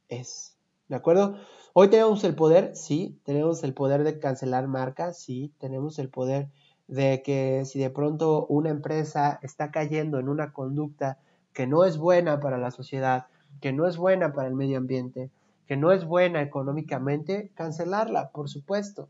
[0.10, 0.58] es.
[0.88, 1.38] ¿De acuerdo?
[1.74, 6.50] Hoy tenemos el poder, sí, tenemos el poder de cancelar marcas, sí, tenemos el poder
[6.92, 11.18] de que si de pronto una empresa está cayendo en una conducta
[11.54, 13.28] que no es buena para la sociedad,
[13.62, 15.32] que no es buena para el medio ambiente,
[15.68, 19.08] que no es buena económicamente, cancelarla, por supuesto.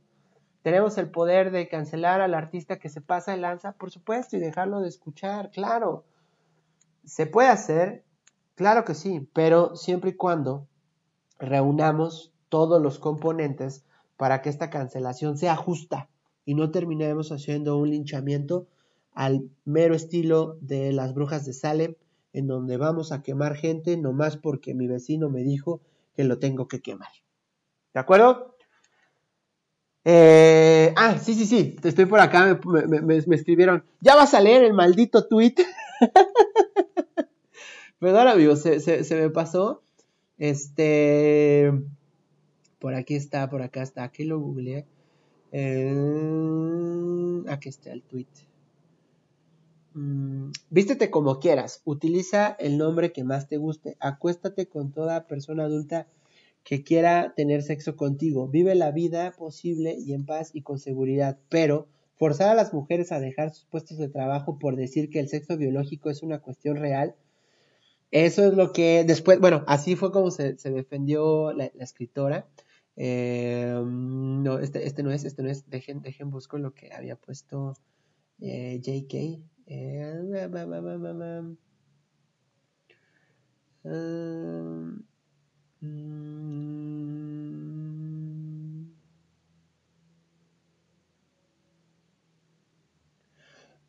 [0.62, 4.40] Tenemos el poder de cancelar al artista que se pasa de lanza, por supuesto, y
[4.40, 6.04] dejarlo de escuchar, claro.
[7.04, 8.04] ¿Se puede hacer?
[8.54, 10.68] Claro que sí, pero siempre y cuando
[11.40, 13.84] reunamos todos los componentes
[14.18, 16.11] para que esta cancelación sea justa
[16.46, 18.68] y no terminemos haciendo un linchamiento
[19.14, 21.96] al mero estilo de las brujas de Salem,
[22.34, 25.82] en donde vamos a quemar gente nomás porque mi vecino me dijo
[26.16, 27.12] que lo tengo que quemar.
[27.94, 28.56] ¿De acuerdo?
[30.04, 34.74] Eh, ah, sí, sí, sí, estoy por acá, me, escribieron, ya vas a leer el
[34.74, 35.56] maldito tweet.
[38.00, 39.84] Perdón, amigos, se, se, se, me pasó.
[40.40, 41.72] Este,
[42.80, 44.88] por aquí está, por acá está, aquí lo googleé.
[47.48, 48.28] Aquí está el tweet.
[49.94, 55.66] Mm, vístete como quieras, utiliza el nombre que más te guste, acuéstate con toda persona
[55.66, 56.08] adulta
[56.64, 61.38] que quiera tener sexo contigo, vive la vida posible y en paz y con seguridad,
[61.50, 65.28] pero forzar a las mujeres a dejar sus puestos de trabajo por decir que el
[65.28, 67.16] sexo biológico es una cuestión real,
[68.12, 72.46] eso es lo que después, bueno, así fue como se, defendió la escritora.
[73.04, 77.16] Eh, no, este, este no es, este no es, dejen, dejen busco lo que había
[77.16, 77.74] puesto
[78.40, 79.42] eh, JK.
[79.66, 80.22] Eh,
[83.86, 85.02] uh,
[85.82, 86.52] mm,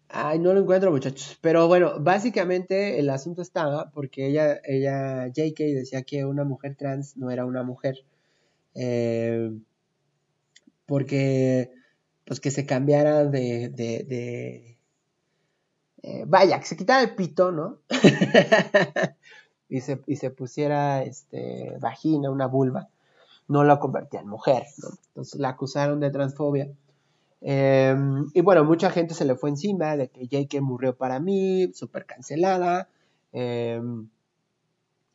[0.08, 1.38] Ay, no lo encuentro, muchachos.
[1.42, 7.16] Pero bueno, básicamente el asunto estaba porque ella, ella, JK decía que una mujer trans
[7.18, 8.04] no era una mujer.
[8.74, 9.50] Eh,
[10.86, 11.70] porque,
[12.24, 14.78] pues que se cambiara de, de,
[16.02, 17.78] eh, vaya, que se quitara el pito, ¿no?
[19.68, 22.88] y, se, y se pusiera, este, vagina, una vulva.
[23.48, 24.90] no lo convertía en mujer, ¿no?
[25.08, 26.68] Entonces la acusaron de transfobia.
[27.42, 27.96] Eh,
[28.34, 30.60] y bueno, mucha gente se le fue encima de que J.K.
[30.62, 32.88] murió para mí, súper cancelada.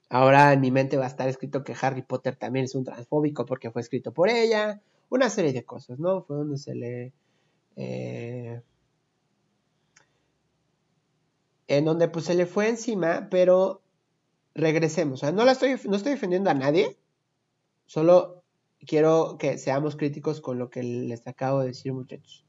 [0.10, 3.46] Ahora en mi mente va a estar escrito que Harry Potter también es un transfóbico
[3.46, 4.82] porque fue escrito por ella.
[5.10, 6.24] Una serie de cosas, ¿no?
[6.24, 7.14] Fue donde se le...
[7.76, 8.62] eh,
[11.68, 13.82] en donde pues se le fue encima, pero
[14.56, 15.22] regresemos.
[15.22, 16.98] O sea, no la estoy, no estoy defendiendo a nadie,
[17.86, 18.44] solo
[18.86, 22.46] quiero que seamos críticos con lo que les acabo de decir, muchachos.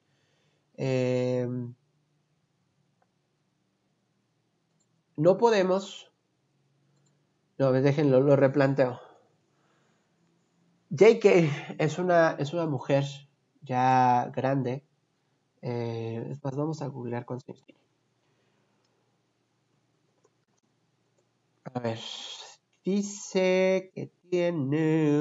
[0.77, 1.49] Eh,
[5.17, 6.08] no podemos.
[7.59, 9.01] No, déjenlo, lo replanteo.
[10.91, 11.25] JK
[11.79, 13.05] es una, es una mujer
[13.63, 14.85] ya grande.
[15.61, 17.75] Eh, más, vamos a googlear tiene.
[21.65, 21.99] A ver,
[22.85, 25.21] dice que tiene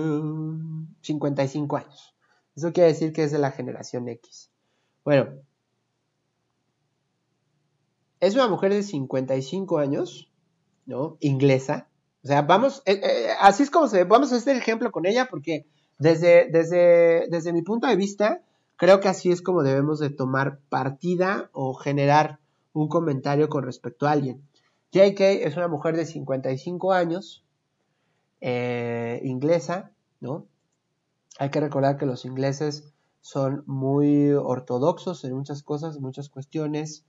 [1.01, 2.15] 55 años.
[2.55, 4.49] Eso quiere decir que es de la generación X.
[5.03, 5.29] Bueno,
[8.19, 10.31] es una mujer de 55 años,
[10.85, 11.17] ¿no?
[11.19, 11.89] Inglesa.
[12.27, 15.29] O sea, vamos, eh, eh, así es como se, vamos a hacer ejemplo con ella
[15.29, 15.65] porque
[15.97, 18.41] desde, desde, desde mi punto de vista,
[18.75, 22.39] creo que así es como debemos de tomar partida o generar
[22.73, 24.45] un comentario con respecto a alguien.
[24.91, 27.45] JK es una mujer de 55 años,
[28.41, 30.47] eh, inglesa, ¿no?
[31.39, 37.05] Hay que recordar que los ingleses son muy ortodoxos en muchas cosas, en muchas cuestiones,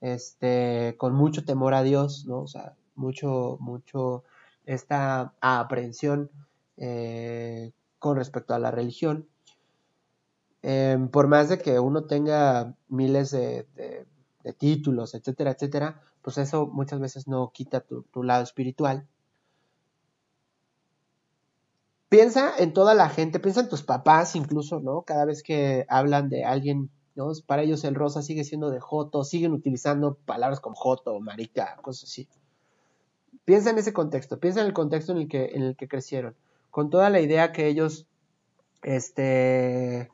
[0.00, 2.40] este, con mucho temor a Dios, ¿no?
[2.40, 4.24] O sea, mucho, mucho
[4.66, 6.30] esta aprehensión
[6.76, 9.28] eh, con respecto a la religión.
[10.62, 13.66] Eh, por más de que uno tenga miles de,
[14.58, 19.06] títulos, etcétera, etcétera, pues eso muchas veces no quita tu, tu lado espiritual.
[22.08, 25.02] Piensa en toda la gente, piensa en tus papás incluso, ¿no?
[25.02, 27.32] Cada vez que hablan de alguien, ¿no?
[27.46, 32.10] Para ellos el rosa sigue siendo de joto, siguen utilizando palabras como joto, marica, cosas
[32.10, 32.28] así.
[33.44, 36.36] Piensa en ese contexto, piensa en el contexto en el que, crecieron,
[36.70, 38.06] con toda la idea que ellos,
[38.82, 40.10] este,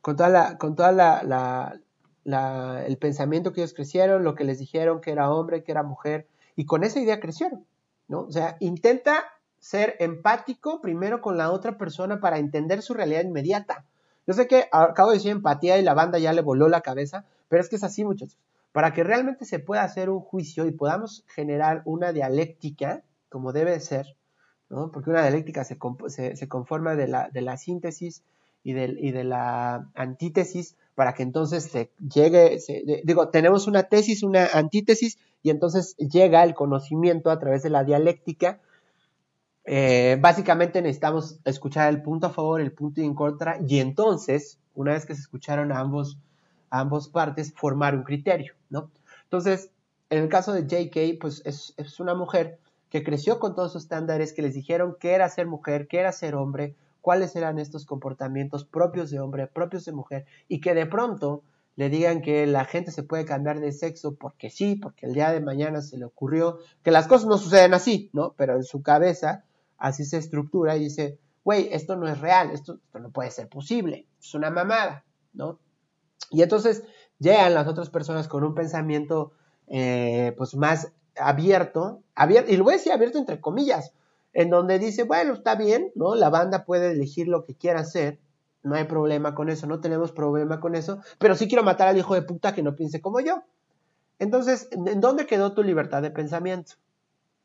[0.00, 1.78] con toda la, con toda la, la,
[2.24, 5.82] la, el pensamiento que ellos crecieron, lo que les dijeron que era hombre, que era
[5.82, 7.66] mujer, y con esa idea crecieron,
[8.08, 8.20] ¿no?
[8.20, 9.24] O sea, intenta
[9.58, 13.84] ser empático primero con la otra persona para entender su realidad inmediata.
[14.26, 17.26] Yo sé que acabo de decir empatía y la banda ya le voló la cabeza,
[17.48, 18.38] pero es que es así, muchachos.
[18.72, 23.78] Para que realmente se pueda hacer un juicio y podamos generar una dialéctica, como debe
[23.80, 24.16] ser,
[24.70, 24.90] ¿no?
[24.90, 25.76] porque una dialéctica se,
[26.36, 28.22] se, conforma de la, de la síntesis
[28.64, 32.58] y de, y de, la antítesis para que entonces se llegue,
[33.04, 37.84] digo, tenemos una tesis, una antítesis, y entonces llega el conocimiento a través de la
[37.84, 38.60] dialéctica.
[39.64, 44.92] Eh, básicamente necesitamos escuchar el punto a favor, el punto en contra, y entonces, una
[44.92, 46.18] vez que se escucharon ambos,
[46.72, 48.90] a ambos partes, formar un criterio, ¿no?
[49.24, 49.70] Entonces,
[50.08, 52.58] en el caso de JK, pues es, es una mujer
[52.88, 56.12] que creció con todos sus estándares, que les dijeron qué era ser mujer, qué era
[56.12, 60.86] ser hombre, cuáles eran estos comportamientos propios de hombre, propios de mujer, y que de
[60.86, 61.42] pronto
[61.76, 65.30] le digan que la gente se puede cambiar de sexo porque sí, porque el día
[65.30, 68.32] de mañana se le ocurrió, que las cosas no suceden así, ¿no?
[68.36, 69.44] Pero en su cabeza
[69.76, 73.48] así se estructura y dice, güey, esto no es real, esto, esto, no puede ser
[73.48, 75.04] posible, es una mamada,
[75.34, 75.58] ¿no?
[76.30, 76.82] Y entonces
[77.18, 79.32] llegan las otras personas con un pensamiento
[79.68, 83.92] eh, pues más abierto, abierto, y lo voy a abierto entre comillas,
[84.32, 86.14] en donde dice, bueno, está bien, ¿no?
[86.14, 88.18] La banda puede elegir lo que quiera hacer,
[88.62, 91.98] no hay problema con eso, no tenemos problema con eso, pero sí quiero matar al
[91.98, 93.42] hijo de puta que no piense como yo.
[94.18, 96.74] Entonces, ¿en dónde quedó tu libertad de pensamiento?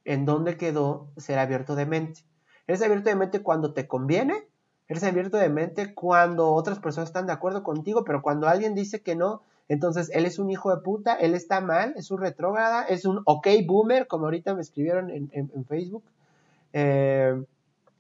[0.06, 2.22] ¿En dónde quedó ser abierto de mente?
[2.68, 4.47] ¿Eres abierto de mente cuando te conviene?
[4.88, 9.02] ¿Eres abierto de mente cuando otras personas están de acuerdo contigo, pero cuando alguien dice
[9.02, 12.84] que no, entonces él es un hijo de puta, él está mal, es un retrógrada,
[12.84, 16.04] es un ok boomer, como ahorita me escribieron en, Facebook?
[16.72, 17.44] Eh,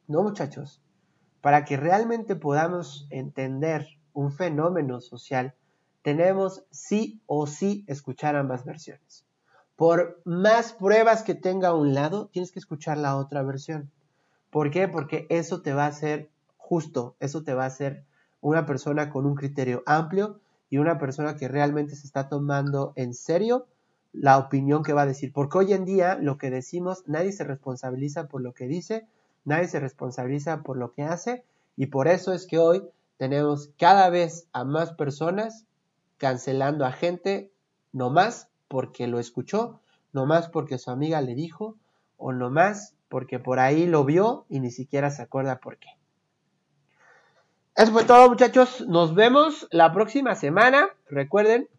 [0.07, 0.81] no, muchachos,
[1.41, 5.53] para que realmente podamos entender un fenómeno social,
[6.01, 9.25] tenemos sí o sí escuchar ambas versiones.
[9.75, 13.91] Por más pruebas que tenga un lado, tienes que escuchar la otra versión.
[14.49, 14.88] ¿Por qué?
[14.88, 16.29] Porque eso te va a hacer
[16.68, 18.03] justo, eso te va a hacer
[18.41, 23.13] una persona con un criterio amplio y una persona que realmente se está tomando en
[23.13, 23.68] serio
[24.11, 25.32] la opinión que va a decir.
[25.32, 29.07] Porque hoy en día lo que decimos, nadie se responsabiliza por lo que dice,
[29.45, 31.45] nadie se responsabiliza por lo que hace
[31.78, 32.84] y por eso es que hoy
[33.15, 35.65] tenemos cada vez a más personas
[36.18, 37.49] cancelando a gente,
[37.93, 39.80] no más porque lo escuchó,
[40.11, 41.78] no más porque su amiga le dijo,
[42.18, 45.96] o no más porque por ahí lo vio y ni siquiera se acuerda por qué.
[47.78, 48.88] Eso fue todo, muchachos.
[48.88, 50.88] Nos vemos la próxima semana.
[51.11, 51.69] Recuerden,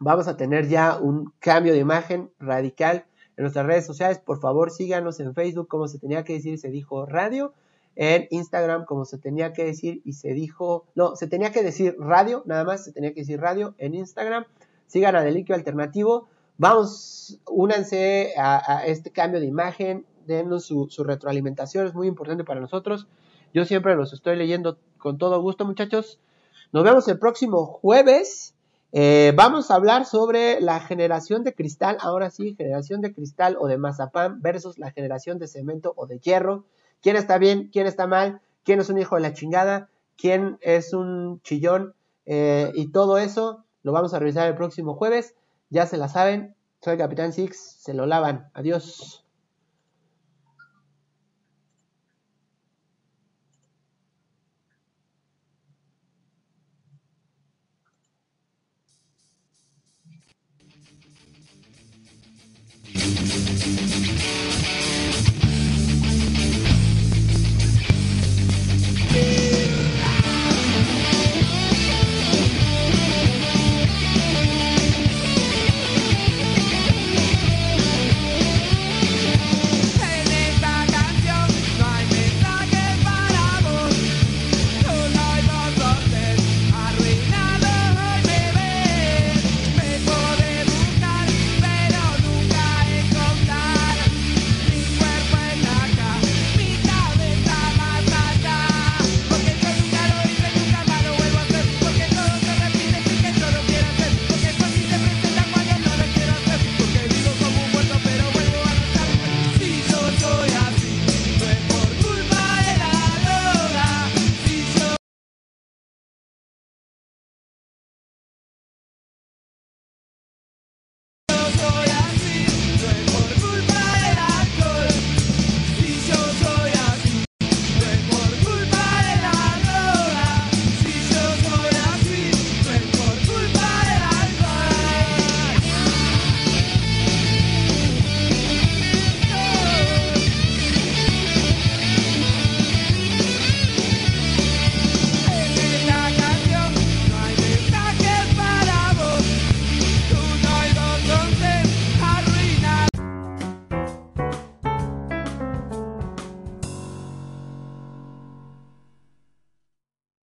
[0.00, 4.18] vamos a tener ya un cambio de imagen radical en nuestras redes sociales.
[4.18, 7.54] Por favor, síganos en Facebook como se tenía que decir, se dijo radio.
[7.94, 11.94] En Instagram como se tenía que decir y se dijo, no, se tenía que decir
[11.96, 14.46] radio, nada más se tenía que decir radio en Instagram.
[14.88, 16.28] Sigan a Deliquio Alternativo.
[16.58, 22.60] Vamos, únanse a, este cambio de imagen, denos su, su retroalimentación, es muy importante para
[22.60, 23.06] nosotros.
[23.54, 24.76] Yo siempre los estoy leyendo
[25.06, 26.18] con todo gusto, muchachos.
[26.72, 28.56] Nos vemos el próximo jueves.
[28.90, 33.68] Eh, vamos a hablar sobre la generación de cristal, ahora sí, generación de cristal o
[33.68, 36.64] de mazapán versus la generación de cemento o de hierro.
[37.02, 37.70] ¿Quién está bien?
[37.72, 38.40] ¿Quién está mal?
[38.64, 39.90] ¿Quién es un hijo de la chingada?
[40.16, 41.94] ¿Quién es un chillón?
[42.24, 45.36] Eh, y todo eso lo vamos a revisar el próximo jueves.
[45.70, 46.56] Ya se la saben.
[46.80, 47.76] Soy Capitán Six.
[47.78, 48.50] Se lo lavan.
[48.54, 49.25] Adiós.